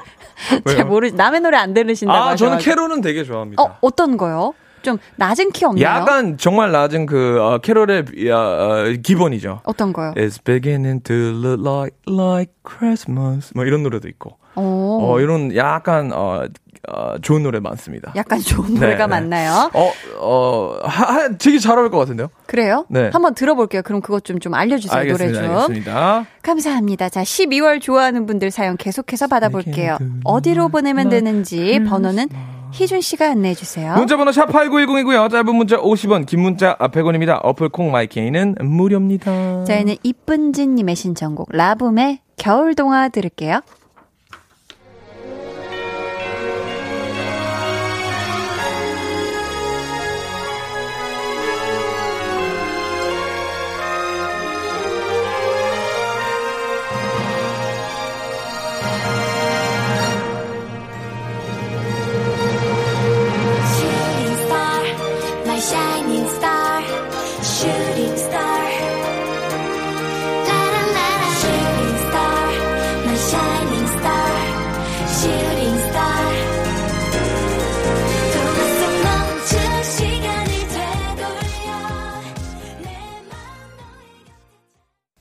[0.67, 2.71] 잘 모르 남의 노래 안 들으신다고 아, 저는 하셔가지고.
[2.71, 3.63] 캐롤은 되게 좋아합니다.
[3.63, 4.55] 어 어떤 거요?
[4.83, 5.85] 좀 낮은 키 없나요?
[5.85, 9.61] 약간 정말 낮은 그 어, 캐롤의 야, 어, 기본이죠.
[9.65, 10.13] 어떤 거요?
[10.17, 13.53] It's beginning to look like like Christmas.
[13.55, 14.39] 뭐 이런 노래도 있고.
[14.57, 16.45] 오, 어, 이런 약간 어,
[16.89, 18.13] 어, 좋은 노래 많습니다.
[18.17, 19.11] 약간 좋은 네, 노래가 네.
[19.11, 19.71] 많나요?
[19.75, 22.29] 어, 어, 하, 하, 되게 잘 어울릴 것 같은데요?
[22.47, 22.87] 그래요?
[22.89, 23.11] 네.
[23.13, 23.83] 한번 들어볼게요.
[23.83, 24.99] 그럼 그것 좀좀 알려주세요.
[24.99, 25.41] 알겠습니다.
[25.41, 25.57] 노래 좀.
[25.57, 26.27] 알겠습니다.
[26.43, 27.09] 감사합니다.
[27.11, 29.99] 자, 12월 좋아하는 분들 사연 계속해서 받아볼게요.
[30.25, 32.29] 어디로 보내면 되는지 번호는
[32.73, 33.95] 희준 씨가 안내해 주세요.
[33.97, 35.31] 문자번호 샵 8910이고요.
[35.31, 37.39] 짧은 문자 50원, 긴 문자 100원입니다.
[37.43, 39.65] 어플 콩 마이케이는 무료입니다.
[39.65, 43.61] 저희는 이쁜진님의 신청곡 라붐의 겨울 동화 들을게요.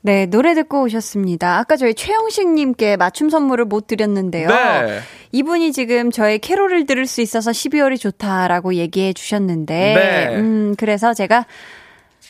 [0.01, 1.57] 네, 노래 듣고 오셨습니다.
[1.57, 4.47] 아까 저희 최영식님께 맞춤 선물을 못 드렸는데요.
[4.47, 4.99] 네.
[5.31, 10.35] 이분이 지금 저의 캐롤을 들을 수 있어서 12월이 좋다라고 얘기해 주셨는데, 네.
[10.35, 11.45] 음, 그래서 제가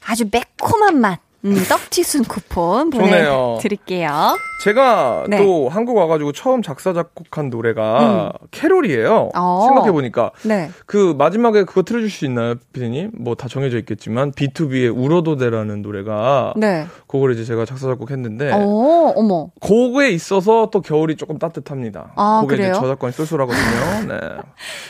[0.05, 2.90] 아주 매콤한 맛, 음, 떡치순 쿠폰.
[2.92, 4.36] 보내드릴게요.
[4.64, 5.38] 제가 네.
[5.38, 9.30] 또 한국 와가지고 처음 작사, 작곡한 노래가 캐롤이에요.
[9.34, 9.64] 어.
[9.68, 10.32] 생각해 보니까.
[10.44, 10.70] 네.
[10.86, 13.12] 그 마지막에 그거 틀어줄 수 있나요, 피디님?
[13.20, 16.54] 뭐 다 정해져 있겠지만, B2B의 울어도 돼라는 노래가.
[16.58, 16.88] 네.
[17.08, 18.52] 그걸 이제 제가 작사, 작곡했는데.
[18.54, 19.48] 어, 어머.
[19.62, 22.12] 곡에 있어서 또 겨울이 조금 따뜻합니다.
[22.18, 22.72] 아, 곡에 그래요?
[22.72, 24.08] 이제 저작권이 쏠쏠하거든요.
[24.14, 24.20] 네.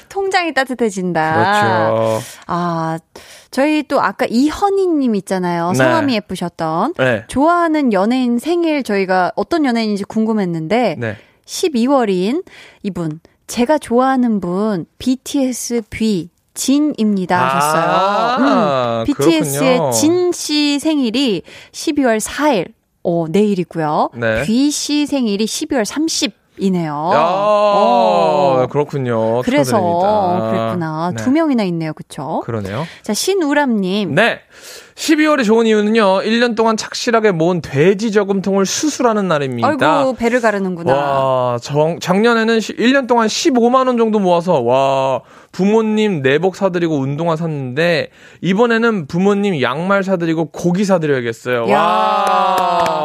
[0.09, 1.33] 통장이 따뜻해진다.
[1.33, 2.25] 그렇죠.
[2.47, 2.97] 아,
[3.51, 5.69] 저희 또 아까 이현희님 있잖아요.
[5.71, 5.77] 네.
[5.77, 6.93] 성함이 예쁘셨던.
[6.97, 7.23] 네.
[7.27, 11.17] 좋아하는 연예인 생일 저희가 어떤 연예인인지 궁금했는데 네.
[11.45, 12.43] 12월인
[12.83, 17.83] 이분 제가 좋아하는 분 BTS B 진입니다 하셨어요.
[17.83, 19.79] 아, 음, BTS의.
[19.93, 21.41] 진 씨 생일이
[21.71, 22.73] 12월 4일,
[23.03, 24.09] 어, 내일이고요.
[24.15, 24.43] 네.
[24.43, 27.11] B 씨 생일이 12월 30 이네요.
[27.13, 28.67] 야, 어.
[28.69, 29.41] 그렇군요.
[29.41, 30.49] 그래서 축하드립니다.
[30.51, 31.11] 그랬구나.
[31.15, 31.23] 네.
[31.23, 31.93] 두 명이나 있네요.
[31.93, 32.41] 그쵸?
[32.45, 32.85] 그러네요.
[33.01, 34.13] 자, 신우람님.
[34.15, 34.39] 네.
[34.95, 36.23] 12월이 좋은 이유는요.
[36.23, 39.67] 1년 동안 착실하게 모은 돼지 저금통을 수술하는 날입니다.
[39.69, 40.93] 아이고, 배를 가르는구나.
[40.93, 45.21] 와, 정, 작년에는 시- 1년 동안 15만 원 정도 모아서 와,
[45.53, 48.09] 부모님 내복 사드리고 운동화 샀는데
[48.41, 51.69] 이번에는 부모님 양말 사드리고 고기 사드려야겠어요.
[51.69, 51.79] 야.
[51.79, 52.98] 와.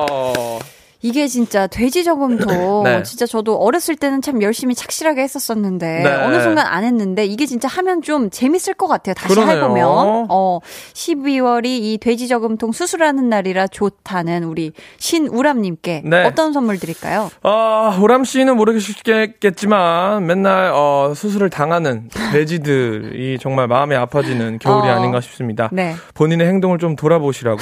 [1.04, 3.02] 이게 진짜 돼지 저금통 네.
[3.02, 6.10] 진짜 저도 어렸을 때는 참 열심히 착실하게 했었었는데 네.
[6.24, 9.12] 어느 순간 안 했는데 이게 진짜 하면 좀 재밌을 것 같아요.
[9.12, 9.56] 다시 그러네요.
[9.56, 10.60] 해보면 어
[10.94, 16.24] 12월이 이 돼지 저금통 수술하는 날이라 좋다는 우리 신우람님께 네.
[16.24, 17.30] 어떤 선물 드릴까요?
[17.42, 24.92] 아, 호람 씨는 모르겠겠지만 맨날 어, 수술을 당하는 돼지들이 정말 마음이 아파지는 겨울이 어.
[24.92, 25.68] 아닌가 싶습니다.
[25.70, 25.96] 네.
[26.14, 27.60] 본인의 행동을 좀 돌아보시라고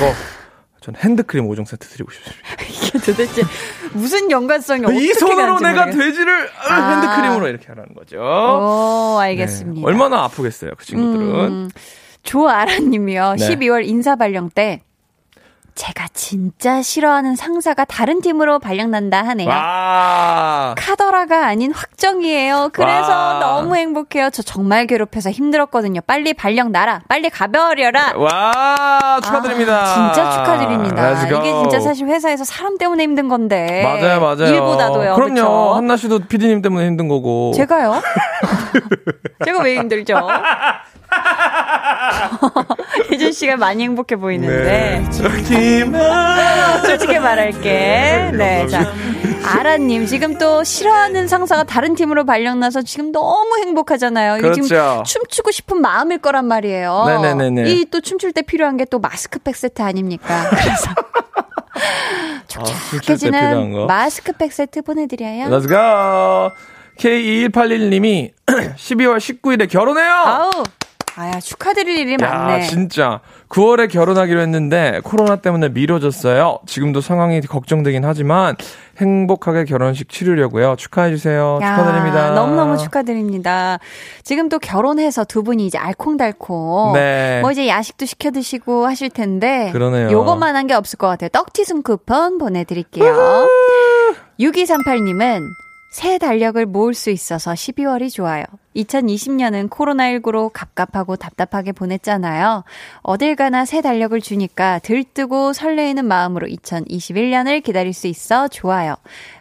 [0.82, 2.42] 전 핸드크림 5종 세트 드리고 싶습니다.
[2.68, 3.42] 이게 도대체
[3.92, 6.04] 무슨 연관성이 어떻게 이 손으로 내가 모르겠어요.
[6.04, 6.90] 돼지를 아.
[7.00, 8.18] 핸드크림으로 이렇게 하라는 거죠.
[8.18, 9.26] 오, 네.
[9.28, 9.86] 알겠습니다.
[9.86, 11.24] 얼마나 아프겠어요, 그 친구들은.
[11.46, 11.70] 음,
[12.24, 13.34] 조아라님이요.
[13.38, 13.48] 네.
[13.48, 14.82] 12월 인사 발령 때
[15.74, 19.48] 제가 진짜 싫어하는 상사가 다른 팀으로 발령난다 하네요.
[19.48, 20.74] 와.
[20.76, 22.70] 카더라가 아닌 확정이에요.
[22.72, 23.38] 그래서 와.
[23.40, 24.28] 너무 행복해요.
[24.30, 26.02] 저 정말 괴롭혀서 힘들었거든요.
[26.02, 27.00] 빨리 발령 나라.
[27.08, 28.12] 빨리 가버려라.
[28.16, 29.80] 와, 축하드립니다.
[29.82, 31.24] 아, 진짜 축하드립니다.
[31.24, 33.82] 이게 진짜 사실 회사에서 사람 때문에 힘든 건데.
[33.82, 34.54] 맞아요, 맞아요.
[34.54, 35.14] 일보다도요.
[35.14, 35.34] 그럼요.
[35.34, 35.72] 그쵸?
[35.74, 37.52] 한나 씨도 피디님 때문에 힘든 거고.
[37.56, 38.00] 제가요?
[39.44, 40.14] 제가 왜 힘들죠?
[43.10, 45.02] 혜준 씨가 많이 행복해 보이는데.
[45.84, 46.78] 마.
[46.82, 48.30] 솔직히 말할게.
[48.34, 48.92] 네, 자.
[49.44, 54.36] 아라님, 지금 또 싫어하는 상사가 다른 팀으로 발령나서 지금 너무 행복하잖아요.
[54.38, 55.02] 이게 지금 그렇죠.
[55.04, 57.04] 춤추고 싶은 마음일 거란 말이에요.
[57.06, 57.70] 네네네네.
[57.70, 60.48] 이 또 춤출 때 필요한 게 또 마스크팩 세트 아닙니까?
[60.50, 60.90] 그래서.
[61.74, 63.86] 아, 촉촉해지는 거.
[63.86, 65.46] 마스크팩 세트 보내드려요.
[65.48, 66.50] Let's go.
[66.98, 70.12] K2181님이 12월 19일에 결혼해요.
[70.12, 70.50] 아우,
[71.16, 72.54] 아야, 축하드릴 일이 많네.
[72.54, 73.20] 야, 진짜.
[73.50, 76.60] 9월에 결혼하기로 했는데 코로나 때문에 미뤄졌어요.
[76.66, 78.56] 지금도 상황이 걱정되긴 하지만
[78.96, 80.76] 행복하게 결혼식 치르려고요.
[80.76, 81.58] 축하해 주세요.
[81.60, 82.30] 야, 축하드립니다.
[82.30, 83.78] 너무너무 축하드립니다.
[84.22, 86.92] 지금 또 결혼해서 두 분이 이제 알콩달콩.
[86.94, 87.40] 네.
[87.42, 89.70] 뭐 이제 야식도 시켜 드시고 하실 텐데.
[89.72, 90.10] 그러네요.
[90.10, 91.28] 요것만 한 게 없을 것 같아요.
[91.30, 93.48] 떡티순 쿠폰 보내 드릴게요.
[94.38, 95.40] 6238님은
[95.92, 98.44] 새 달력을 모을 수 있어서 12월이 좋아요.
[98.74, 102.64] 2020년은 코로나19로 갑갑하고 답답하게 보냈잖아요.
[103.02, 108.94] 어딜 가나 새 달력을 주니까 들뜨고 설레이는 마음으로 2021년을 기다릴 수 있어 좋아요.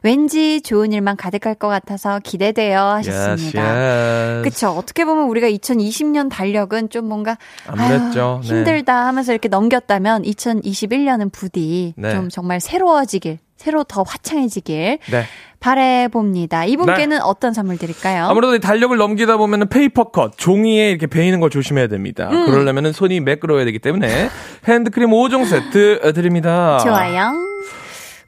[0.04, 3.62] 왠지 좋은 일만 가득할 것 같아서 기대돼요 하셨습니다.
[3.62, 4.44] Yes, yes.
[4.44, 4.72] 그쵸.
[4.72, 7.38] 어떻게 보면 우리가 2020년 달력은 좀 뭔가.
[7.68, 8.40] 아유, 네.
[8.42, 12.12] 힘들다 하면서 이렇게 넘겼다면 2021년은 부디 네.
[12.12, 15.24] 좀 정말 새로워지길, 새로 더 화창해지길 네.
[15.60, 16.66] 바래봅니다.
[16.66, 18.26] 이분께는 어떤 선물 드릴까요?
[18.26, 22.28] 아무래도 이 달력을 넘기다 보면은 paper cut, 종이에 이렇게 베이는 걸 조심해야 됩니다.
[22.32, 22.48] 음.
[22.48, 24.30] 그러려면은 손이 매끄러워야 되기 때문에
[24.68, 26.80] 핸드크림 5종 세트 드립니다.
[26.80, 27.34] 좋아요.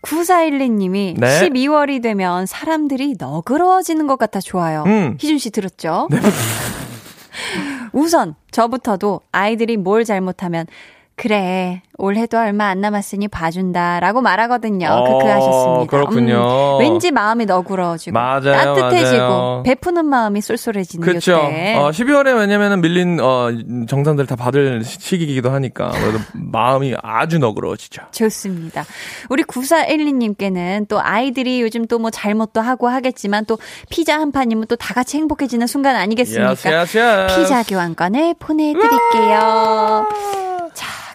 [0.04, 1.50] 9412님이 네.
[1.50, 4.84] 12월이 되면 사람들이 너그러워지는 것 같아 좋아요.
[4.86, 5.18] 음.
[5.20, 6.10] 희준 씨 들었죠?
[7.92, 10.68] 우선 저부터도 아이들이 뭘 잘못하면
[11.16, 14.88] 그래 올해도 얼마 안 남았으니 봐준다라고 말하거든요.
[14.90, 15.92] 어, 크크 하셨습니다.
[15.92, 16.78] 그렇군요.
[16.78, 19.64] 음, 왠지 마음이 너그러워지고 맞아요, 따뜻해지고 맞아요.
[19.64, 21.36] 베푸는 마음이 쏠쏠해지는 그렇죠.
[21.38, 23.50] 어, 12월에 왜냐면은 밀린 어,
[23.88, 28.02] 정산들 다 받을 시- 시기이기도 하니까 그래도 마음이 아주 너그러워지죠.
[28.12, 28.84] 좋습니다.
[29.30, 33.58] 우리 9412님께는 또 아이들이 요즘 또 뭐 잘못도 하고 하겠지만 또
[33.90, 36.48] 피자 한 판이면 또 다 같이 행복해지는 순간 아니겠습니까?
[36.50, 37.40] Yes, yes, yes.
[37.40, 40.08] 피자 교환권을 보내드릴게요.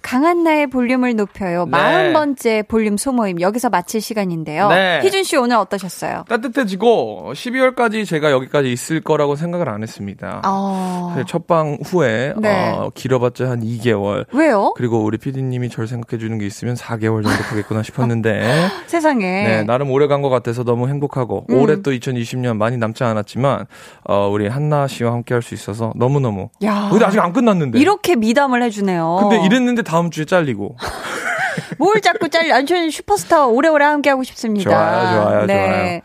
[0.08, 1.64] 자, 강한 나의 볼륨을 높여요.
[1.64, 1.70] 네.
[1.70, 4.68] 마흔 번째 볼륨 소모임 여기서 마칠 시간인데요.
[4.68, 5.00] 네.
[5.02, 6.24] 희준 씨 오늘 어떠셨어요?
[6.28, 10.40] 따뜻해지고 12월까지 제가 여기까지 있을 거라고 생각을 안 했습니다.
[10.46, 12.70] 어, 첫방 후에 네.
[12.70, 14.24] 어, 길어봤자 한 2개월.
[14.32, 14.72] 왜요?
[14.76, 19.26] 그리고 우리 PD님이 절 생각해 주는 게 있으면 4개월 정도 가겠구나 싶었는데 세상에.
[19.26, 21.60] 네, 나름 오래 간 것 같아서 너무 행복하고 음.
[21.60, 23.66] 올해 또 2020년 많이 남지 않았지만
[24.04, 26.88] 어, 우리 한나 씨와 함께 할 수 있어서 너무너무 야.
[26.90, 29.18] 근데 아직 안 끝났는데 이렇게 미담을 해 주네요.
[29.20, 30.76] 근데 이랬는데 다음 주에 잘리고
[31.78, 32.64] 뭘 자꾸 잘려?
[32.64, 34.70] 저는 슈퍼스타와 오래오래 함께하고 싶습니다.
[34.70, 36.00] 좋아요, 좋아요, 좋아요.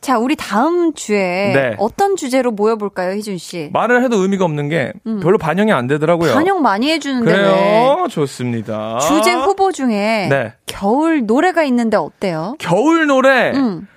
[0.00, 1.76] 자, 우리 다음 주에 네.
[1.78, 3.70] 어떤 주제로 모여볼까요, 희준 씨?
[3.72, 6.32] 말을 해도 의미가 없는 게 별로 반영이 안 되더라고요.
[6.32, 6.34] 음.
[6.34, 7.36] 반영 많이 해주는데 왜?
[7.38, 8.06] 그래요?
[8.10, 8.98] 좋습니다.
[8.98, 10.52] 주제 후보 중에 네.
[10.66, 12.56] 겨울 노래가 있는데 어때요?
[12.58, 13.52] 겨울 노래.
[13.52, 13.88] 음.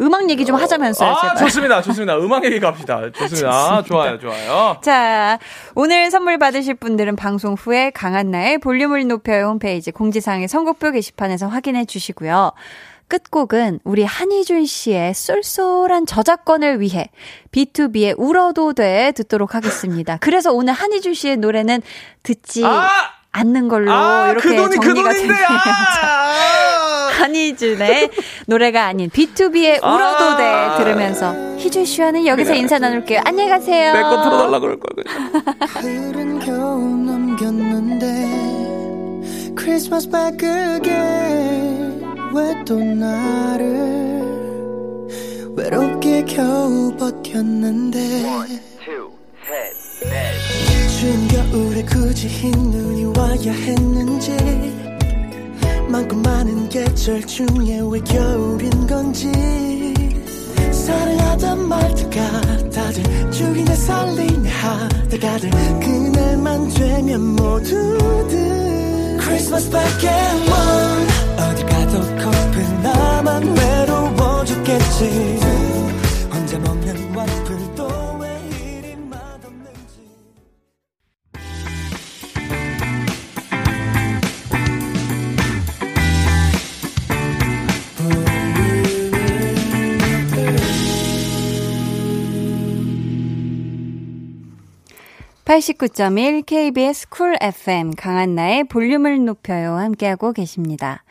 [0.00, 1.36] 음악 얘기 좀 하자면서요, 아, 제발.
[1.36, 1.82] 좋습니다.
[1.82, 2.16] 좋습니다.
[2.18, 3.10] 음악 얘기 갑시다.
[3.12, 3.50] 좋습니다.
[3.52, 4.78] 아, 좋아요, 좋아요.
[4.82, 5.38] 자,
[5.74, 12.52] 오늘 선물 받으실 분들은 방송 후에 강한나의 볼륨을 높여요 홈페이지 공지사항의 선곡표 게시판에서 확인해 주시고요.
[13.08, 17.10] 끝곡은 우리 한희준 씨의 쏠쏠한 저작권을 위해
[17.50, 20.16] B2B의 울어도 돼 듣도록 하겠습니다.
[20.20, 21.82] 그래서 오늘 한희준 씨의 노래는
[22.22, 22.88] 듣지 아!
[23.32, 25.46] 않는 걸로 아, 이렇게 그 돈이 그 정리가 돈인데, 되네요.
[25.48, 26.69] 아!
[27.20, 28.10] 한희준의
[28.46, 33.20] 노래가 아닌 B2B의 울어도 돼 들으면서 희준 씨와는 여기서 인사 나눌게요.
[33.24, 33.92] 안녕히 가세요.
[33.92, 34.90] 내거 틀어달라 그럴 걸.
[35.82, 38.06] 흐른 겨울 넘겼는데
[39.54, 42.00] 크리스마스 back again
[42.32, 43.68] 왜또 나를
[45.56, 47.98] 외롭게 겨우 버텼는데
[50.98, 54.36] 추운 겨울에 굳이 흰 눈이 와야 했는지
[55.90, 59.30] 많고 많은 계절 중에 왜 겨울인 건지.
[60.70, 68.60] 사랑하던 말투가 다들 죽이네 살리네 하다가들 그날만 되면 모두들.
[69.52, 71.09] One 어디
[95.50, 99.74] (89.1) KBS 쿨 FM 강한나의 볼륨을 높여요.
[99.74, 101.02] 함께하고 계십니다.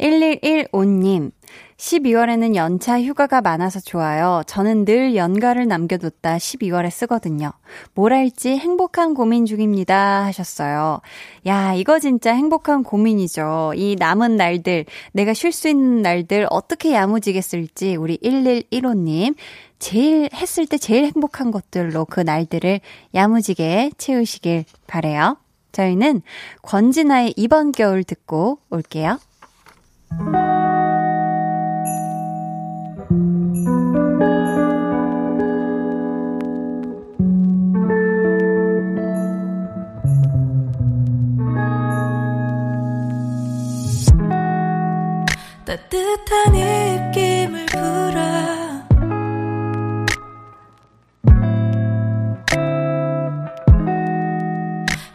[0.00, 1.30] (1115님)
[1.76, 4.42] 12월에는 연차 휴가가 많아서 좋아요.
[4.46, 7.52] 저는 늘 연가를 남겨뒀다 12월에 쓰거든요.
[7.94, 10.24] 뭘 할지 행복한 고민 중입니다.
[10.24, 11.00] 하셨어요.
[11.46, 13.72] 야, 이거 진짜 행복한 고민이죠.
[13.76, 19.34] 이 남은 날들, 내가 쉴 수 있는 날들 어떻게 야무지게 쓸지 우리 1115님.
[19.78, 22.80] 제일 했을 때 제일 행복한 것들로 그 날들을
[23.14, 25.36] 야무지게 채우시길 바래요.
[25.72, 26.22] 저희는
[26.62, 29.18] 권진아의 이번 겨울 듣고 올게요.
[45.76, 48.20] 따뜻한 입김을 불어.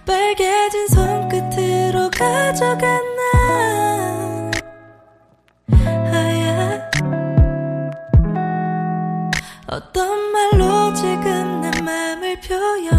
[0.06, 4.52] 빨개진 손끝으로 가져간 나?
[6.12, 6.92] 하얀
[9.68, 12.99] 어떤 말로 지금 내 맘을 표현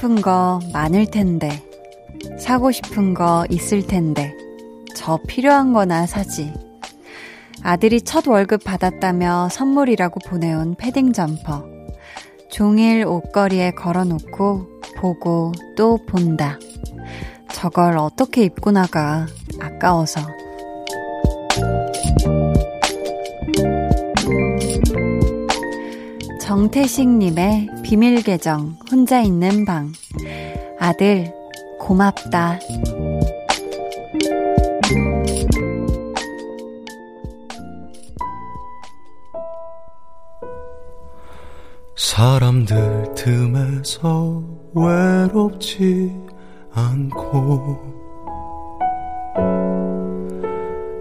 [0.00, 1.62] 싶은 거 많을 텐데,
[2.38, 4.34] 사고 싶은 거 있을 텐데,
[4.96, 6.54] 저 필요한 거나 사지.
[7.62, 11.66] 아들이 첫 월급 받았다며 선물이라고 보내온 패딩 점퍼.
[12.50, 16.58] 종일 옷걸이에 걸어놓고 보고 또 본다.
[17.52, 19.26] 저걸 어떻게 입고 나가.
[19.60, 20.22] 아까워서.
[26.40, 29.90] 정태식님의 비밀 계정, 혼자 있는 방.
[30.78, 31.34] 아들,
[31.80, 32.60] 고맙다.
[41.96, 44.40] 사람들 틈에서
[44.72, 46.14] 외롭지
[46.72, 47.76] 않고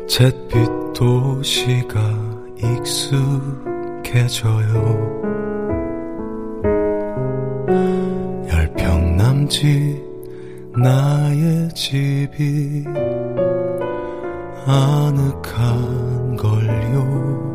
[0.07, 1.99] 잿빛 도시가
[4.03, 5.18] 익숙해져요
[9.49, 9.99] 남짓
[10.77, 12.85] 나의 집이
[14.67, 17.49] 아늑한 걸요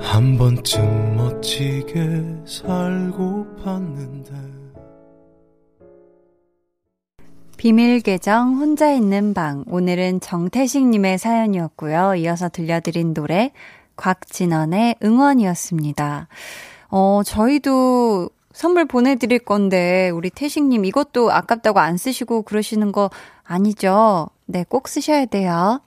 [0.00, 2.00] 한 번쯤 멋지게
[2.46, 4.32] 살고 봤는데
[7.58, 9.62] 비밀 계정 혼자 있는 방.
[9.68, 12.16] 오늘은 정태식님의 사연이었고요.
[12.16, 13.52] 이어서 들려드린 노래
[13.96, 16.28] 곽진원의 응원이었습니다.
[16.90, 23.10] 어, 저희도 선물 보내드릴 건데 우리 태식님 이것도 아깝다고 안 쓰시고 그러시는 거
[23.44, 24.28] 아니죠?
[24.46, 25.80] 네, 꼭 쓰셔야 돼요.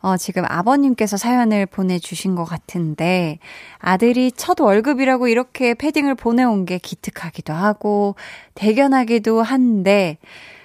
[0.00, 3.40] 어, 지금 아버님께서 사연을 보내주신 것 같은데,
[3.78, 8.14] 아들이 첫 월급이라고 이렇게 패딩을 보내온 게 기특하기도 하고,
[8.54, 10.18] 대견하기도 한데,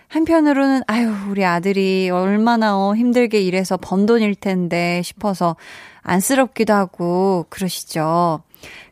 [0.08, 5.56] 한편으로는, 아유, 우리 아들이 얼마나 어, 힘들게 일해서 번 돈일 텐데 싶어서
[6.04, 8.44] 안쓰럽기도 하고, 그러시죠.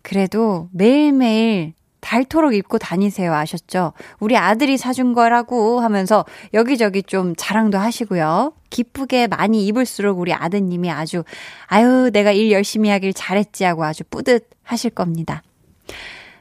[0.02, 3.34] 그래도 매일매일 닳도록 입고 다니세요.
[3.34, 3.94] 아셨죠?
[4.20, 8.54] 우리 아들이 사준 거라고 하면서 여기저기 좀 자랑도 하시고요.
[8.70, 11.24] 기쁘게 많이 입을수록 우리 아드님이 아주,
[11.68, 15.44] 아유, 내가 일 열심히 하길 잘했지 하고 아주 뿌듯하실 겁니다.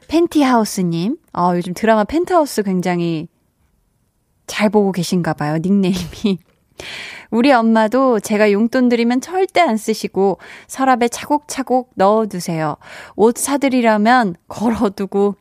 [0.07, 3.27] 팬티하우스님, 어, 요즘 드라마 펜트하우스 굉장히
[4.47, 5.57] 잘 보고 계신가 봐요.
[5.59, 6.39] 닉네임이.
[7.29, 12.75] 우리 엄마도 제가 용돈 드리면 절대 안 쓰시고 서랍에 차곡차곡 넣어두세요.
[13.15, 15.35] 옷 사드리려면 걸어두고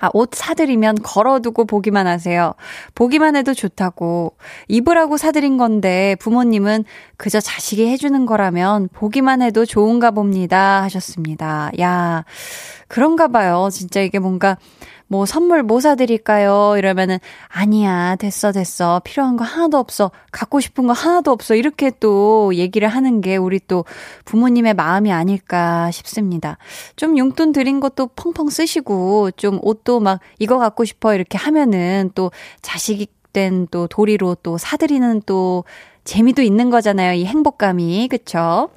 [0.00, 2.54] 아, 옷 사드리면 걸어두고 보기만 하세요.
[2.94, 4.36] 보기만 해도 좋다고.
[4.68, 6.84] 입으라고 사드린 건데 부모님은
[7.16, 10.82] 그저 자식이 해주는 거라면 보기만 해도 좋은가 봅니다.
[10.82, 11.70] 하셨습니다.
[11.80, 12.24] 야,
[12.88, 13.68] 그런가 봐요.
[13.72, 14.58] 진짜 이게 뭔가
[15.06, 16.74] 뭐 선물 뭐 사드릴까요?
[16.78, 22.54] 이러면은 아니야 됐어 됐어 필요한 거 하나도 없어 갖고 싶은 거 하나도 없어 이렇게 또
[22.54, 23.84] 얘기를 하는 게 우리 또
[24.24, 26.58] 부모님의 마음이 아닐까 싶습니다.
[26.96, 32.30] 좀 용돈 드린 것도 펑펑 쓰시고 좀 옷도 막 이거 갖고 싶어 이렇게 하면은 또
[32.62, 35.64] 자식이 된 또 도리로 또 사드리는 또
[36.04, 37.14] 재미도 있는 거잖아요.
[37.14, 38.70] 이 행복감이 그쵸?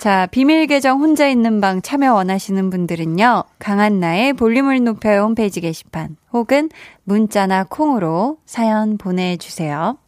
[0.00, 6.70] 자, 비밀 계정 혼자 있는 방 참여 원하시는 분들은요, 강한나의 볼륨을 높여요 홈페이지 게시판 혹은
[7.04, 9.98] 문자나 콩으로 사연 보내 주세요.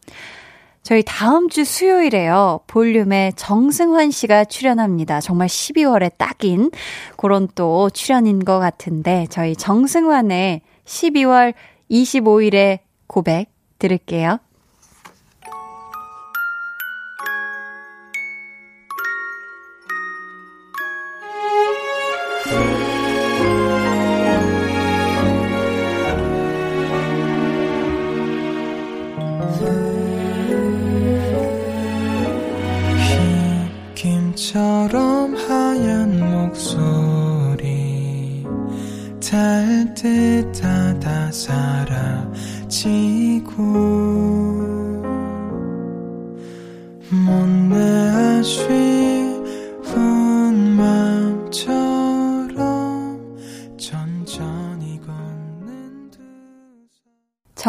[0.83, 2.61] 저희 다음 주 수요일에요.
[2.69, 5.21] 볼륨에 정승환 씨가 출연합니다.
[5.21, 6.71] 정말 12월에 딱인
[7.19, 11.53] 그런 또 출연인 것 같은데, 저희 정승환의 12월
[11.91, 14.39] 25일에 고백 들을게요.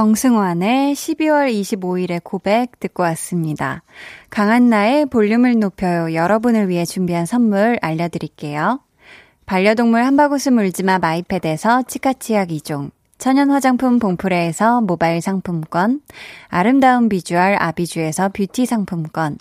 [0.04, 3.84] 정승환의 12월 25일의 고백 듣고 왔습니다.
[4.32, 6.14] 강한나의 볼륨을 높여요.
[6.14, 8.82] 여러분을 위해 준비한 선물 알려드릴게요.
[9.46, 16.02] 반려동물 한바구스 물지마 마이패드에서 치카치약 2종, 천연 화장품 봉프레에서 모바일 상품권,
[16.50, 19.38] 아름다운 비주얼 아비주에서 뷰티 상품권,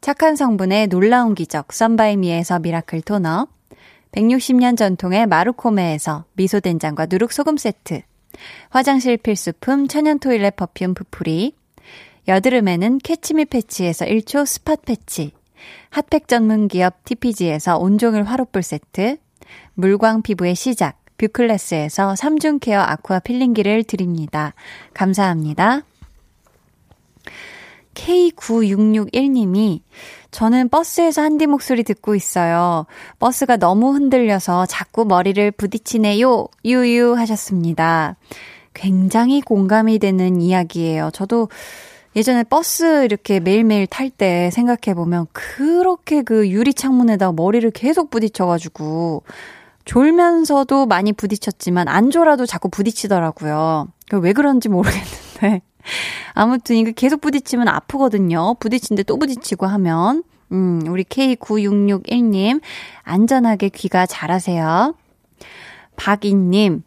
[0.00, 3.46] 착한 성분의 놀라운 기적 썬바이미에서 미라클 토너,
[4.10, 8.02] 160년 전통의 마루코메에서 미소된장과 누룩소금 세트,
[8.70, 11.54] 화장실 필수품 천연 toilet perfume 부풀이,
[12.28, 15.32] 여드름에는 캐치미 패치에서 1초 spot 패치,
[15.90, 19.16] 핫팩 전문 기업 TPG에서 온종일 화롯불 세트,
[19.74, 24.54] 물광 피부의 시작, 뷰클래스에서 3중 케어 아쿠아 필링기를 드립니다.
[24.94, 25.82] 감사합니다.
[27.94, 29.80] K9661님이
[30.30, 32.86] 저는 버스에서 한디 목소리 듣고 있어요.
[33.18, 36.46] 버스가 너무 흔들려서 자꾸 머리를 부딪히네요.
[36.64, 38.16] 유유 하셨습니다.
[38.74, 41.10] 굉장히 공감이 되는 이야기예요.
[41.12, 41.48] 저도
[42.16, 49.22] 예전에 버스 이렇게 매일매일 탈 때 생각해보면 그렇게 그 유리 창문에다 머리를 계속 부딪혀가지고
[49.84, 53.88] 졸면서도 많이 부딪혔지만 안 졸아도 자꾸 부딪히더라고요.
[54.12, 55.62] 왜 그런지 모르겠는데.
[56.34, 58.54] 아무튼 이거 계속 부딪히면 아프거든요.
[58.60, 60.22] 부딪힌데 또 부딪히고 하면.
[60.52, 62.60] 음, 우리 K9661님,
[63.02, 64.94] 안전하게 귀가 잘하세요.
[65.96, 66.82] 박인님,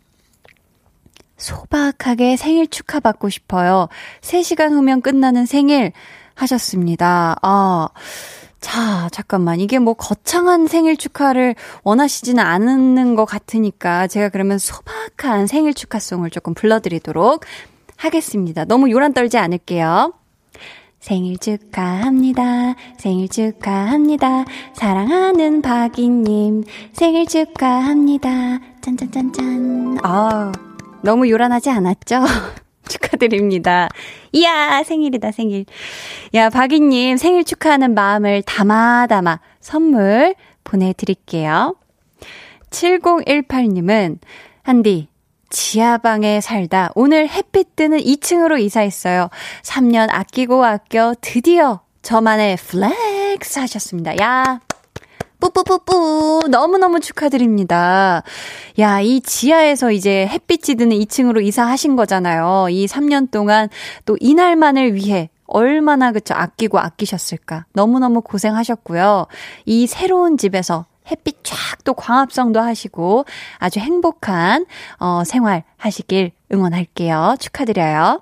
[1.38, 3.88] 소박하게 생일 축하받고 싶어요.
[4.22, 5.92] 3시간 후면 끝나는 생일
[6.36, 7.38] 하셨습니다.
[7.42, 7.90] 아,
[8.60, 9.60] 자, 잠깐만.
[9.60, 16.54] 이게 뭐 거창한 생일 축하를 원하시지는 않는 것 같으니까 제가 그러면 소박한 생일 축하송을 조금
[16.54, 17.44] 불러드리도록
[18.06, 18.66] 하겠습니다.
[18.66, 20.14] 너무 요란 떨지 않을게요.
[21.00, 22.76] 생일 축하합니다.
[22.98, 24.46] 생일 축하합니다.
[24.74, 26.64] 사랑하는 박이님.
[26.94, 28.60] 생일 축하합니다.
[28.82, 29.98] 짠짠짠짠.
[30.04, 30.52] 아,
[31.02, 32.24] 너무 요란하지 않았죠?
[32.88, 33.90] 축하드립니다.
[34.32, 35.66] 이야, 생일이다, 생일.
[36.34, 41.76] 야, 박이님, 생일 축하하는 마음을 담아 담아 선물 보내드릴게요.
[42.70, 44.20] 7018님은,
[44.64, 45.08] 한디,
[45.54, 49.30] 지하방에 살다 오늘 햇빛 뜨는 2층으로 이사했어요.
[49.62, 54.18] 3년 아끼고 아껴 드디어 저만의 flex 하셨습니다.
[54.20, 54.60] 야,
[55.40, 58.24] 뿌뿌뿌뿌 너무너무 축하드립니다.
[58.80, 62.68] 야, 이 지하에서 이제 햇빛이 드는 2층으로 이사하신 거잖아요.
[62.70, 63.70] 이 3년 동안
[64.06, 67.68] 또 이날만을 위해 얼마나 그쵸 아끼고 아끼셨을까.
[67.74, 69.28] 너무너무 고생하셨고요.
[69.66, 73.26] 이 새로운 집에서 햇빛 쫙 또 광합성도 하시고
[73.58, 74.66] 아주 행복한
[75.00, 77.36] 어 생활 하시길 응원할게요.
[77.40, 78.22] 축하드려요.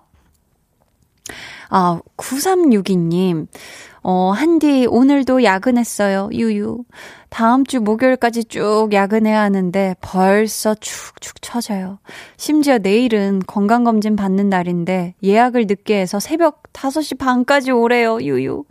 [1.70, 3.48] 아, 9362님.
[4.04, 6.30] 어, 한디, 오늘도 야근했어요.
[6.34, 6.84] 유유.
[7.30, 12.00] 다음 주 목요일까지 쭉 야근해야 하는데 벌써 축축 처져요.
[12.36, 18.20] 심지어 내일은 건강검진 받는 날인데 예약을 늦게 해서 새벽 5시 반까지 오래요.
[18.22, 18.66] 유유.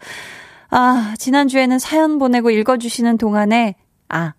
[0.68, 3.76] 아, 지난주에는 사연 보내고 읽어주시는 동안에,
[4.11, 4.34] 아,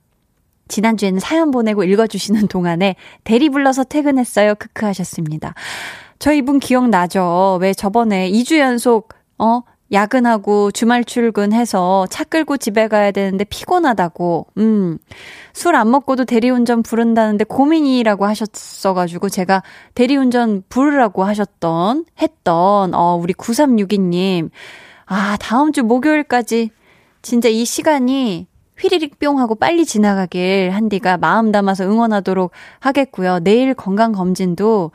[0.67, 4.55] 지난주에는 사연 보내고 읽어주시는 동안에 대리 불러서 퇴근했어요.
[4.55, 5.53] 크크 하셨습니다.
[6.19, 7.57] 저 이분 기억나죠?
[7.61, 9.09] 왜 저번에 2주 연속,
[9.39, 9.61] 어,
[9.91, 14.97] 야근하고 주말 출근해서 차 끌고 집에 가야 되는데 피곤하다고, 음,
[15.53, 19.63] 술 안 먹고도 대리운전 부른다는데 고민이라고 하셨어가지고 제가
[19.95, 24.49] 대리운전 부르라고 하셨던, 했던, 어, 우리 9362님.
[25.07, 26.69] 아, 다음 주 목요일까지
[27.21, 28.47] 진짜 이 시간이
[28.81, 33.39] 휘리릭 뿅 하고 빨리 지나가길 한디가 마음 담아서 응원하도록 하겠고요.
[33.39, 34.91] 내일 건강검진도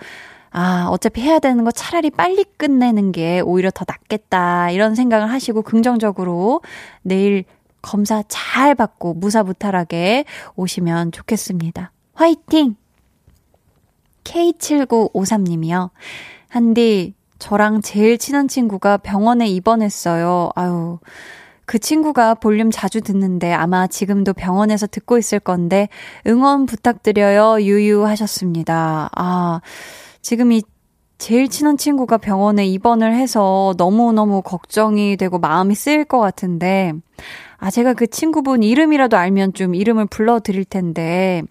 [0.51, 4.70] 아, 어차피 해야 되는 거 차라리 빨리 끝내는 게 오히려 더 낫겠다.
[4.70, 6.62] 이런 생각을 하시고 긍정적으로
[7.03, 7.45] 내일
[7.82, 10.24] 검사 잘 받고 무사무탈하게
[10.57, 11.93] 오시면 좋겠습니다.
[12.14, 12.76] 화이팅!
[14.24, 15.91] K7953님이요.
[16.49, 20.51] 한디, 저랑 제일 친한 친구가 병원에 입원했어요.
[20.57, 20.99] 아유.
[21.66, 25.88] 그 친구가 볼륨 자주 듣는데 아마 지금도 병원에서 듣고 있을 건데
[26.26, 27.60] 응원 부탁드려요.
[27.62, 29.10] 유유 하셨습니다.
[29.14, 29.60] 아,
[30.22, 30.62] 지금 이
[31.18, 36.92] 제일 친한 친구가 병원에 입원을 해서 너무너무 걱정이 되고 마음이 쓰일 것 같은데,
[37.56, 41.42] 아, 제가 그 친구분 이름이라도 알면 좀 이름을 불러드릴 텐데,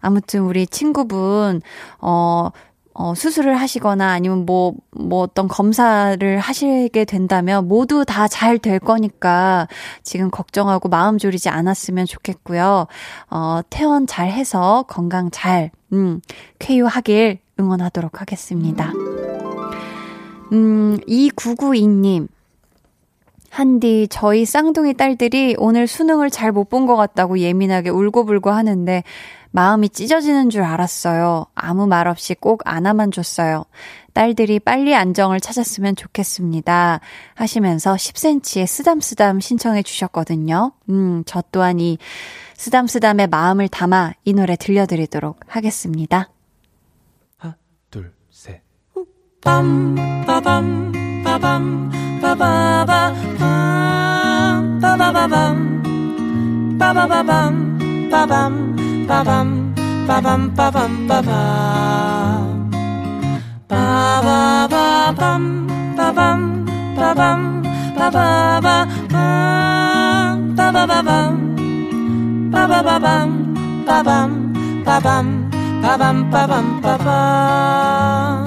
[0.00, 1.60] 아무튼 우리 친구분,
[2.00, 2.50] 어,
[2.94, 9.66] 어, 수술을 하시거나 아니면 뭐, 뭐 어떤 검사를 하시게 된다면 모두 다 잘 될 거니까
[10.04, 12.86] 지금 걱정하고 마음 졸이지 않았으면 좋겠고요.
[13.30, 16.20] 어, 퇴원 잘 해서 건강 잘, 음,
[16.60, 18.92] 쾌유하길 응원하도록 하겠습니다.
[20.52, 22.28] 음, 2992님.
[23.50, 29.04] 한디, 저희 쌍둥이 딸들이 오늘 수능을 잘 못 본 것 같다고 예민하게 울고불고 하는데
[29.54, 31.46] 마음이 찢어지는 줄 알았어요.
[31.54, 33.64] 아무 말 없이 꼭 안아만 줬어요.
[34.12, 36.98] 딸들이 빨리 안정을 찾았으면 좋겠습니다.
[37.34, 40.72] 하시면서 10cm의 쓰담쓰담 신청해 주셨거든요.
[40.88, 41.98] 음, 저 또한 이
[42.56, 46.30] 쓰담쓰담의 마음을 담아 이 노래 들려드리도록 하겠습니다.
[47.90, 48.60] 둘, 셋.
[49.40, 57.83] 빰 빠밤 빠밤 빠바바 빰 빠바바밤 빠바바밤
[58.14, 59.74] 빠밤 빠밤
[60.06, 62.70] 빠밤 빠밤 빠밤.
[63.66, 67.64] 빠바바밤 빠밤 빠밤
[67.96, 74.52] 빠바바 빰 빠바바밤 빠바바밤 빠밤
[74.84, 75.50] 빠밤
[75.82, 78.46] 빠밤 빠밤 빠밤.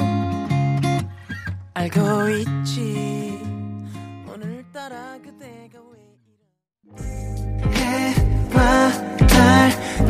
[1.73, 3.41] 알고 있지.
[4.33, 5.97] 오늘따라 그대가 왜
[7.75, 8.96] 해와 달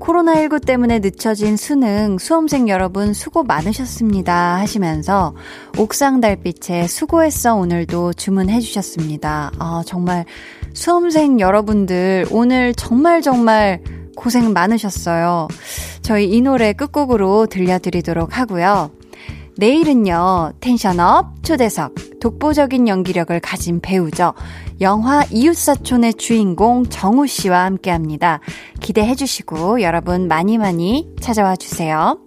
[0.00, 5.34] 코로나19 때문에 늦춰진 수능 수험생 여러분 수고 많으셨습니다 하시면서
[5.78, 9.52] 옥상 달빛에 수고했어 오늘도 주문해 주셨습니다.
[9.58, 10.24] 아, 정말
[10.72, 13.80] 수험생 여러분들 오늘 정말 정말
[14.16, 15.48] 고생 많으셨어요.
[16.02, 18.90] 저희 이 노래 끝곡으로 들려드리도록 하고요.
[19.56, 24.34] 내일은요, 텐션업 초대석, 독보적인 연기력을 가진 배우죠.
[24.80, 28.40] 영화 이웃사촌의 주인공 정우 씨와 함께 합니다.
[28.80, 32.18] 기대해 주시고 여러분 많이 많이 찾아와 주세요.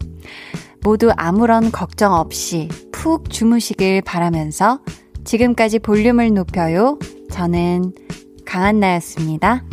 [0.81, 4.79] 모두 아무런 걱정 없이 푹 주무시길 바라면서
[5.25, 6.97] 지금까지 볼륨을 높여요.
[7.31, 7.91] 저는
[8.45, 9.65] 강한나였습니다.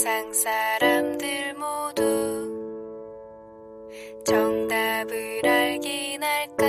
[0.00, 2.02] 세상 사람들 모두
[4.24, 6.64] 정답을 알긴 할까?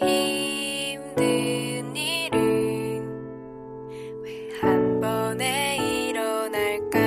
[0.00, 3.04] 힘든 일은
[4.22, 6.98] 왜 한 번에 일어날까?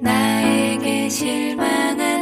[0.00, 2.21] 나에게 실망한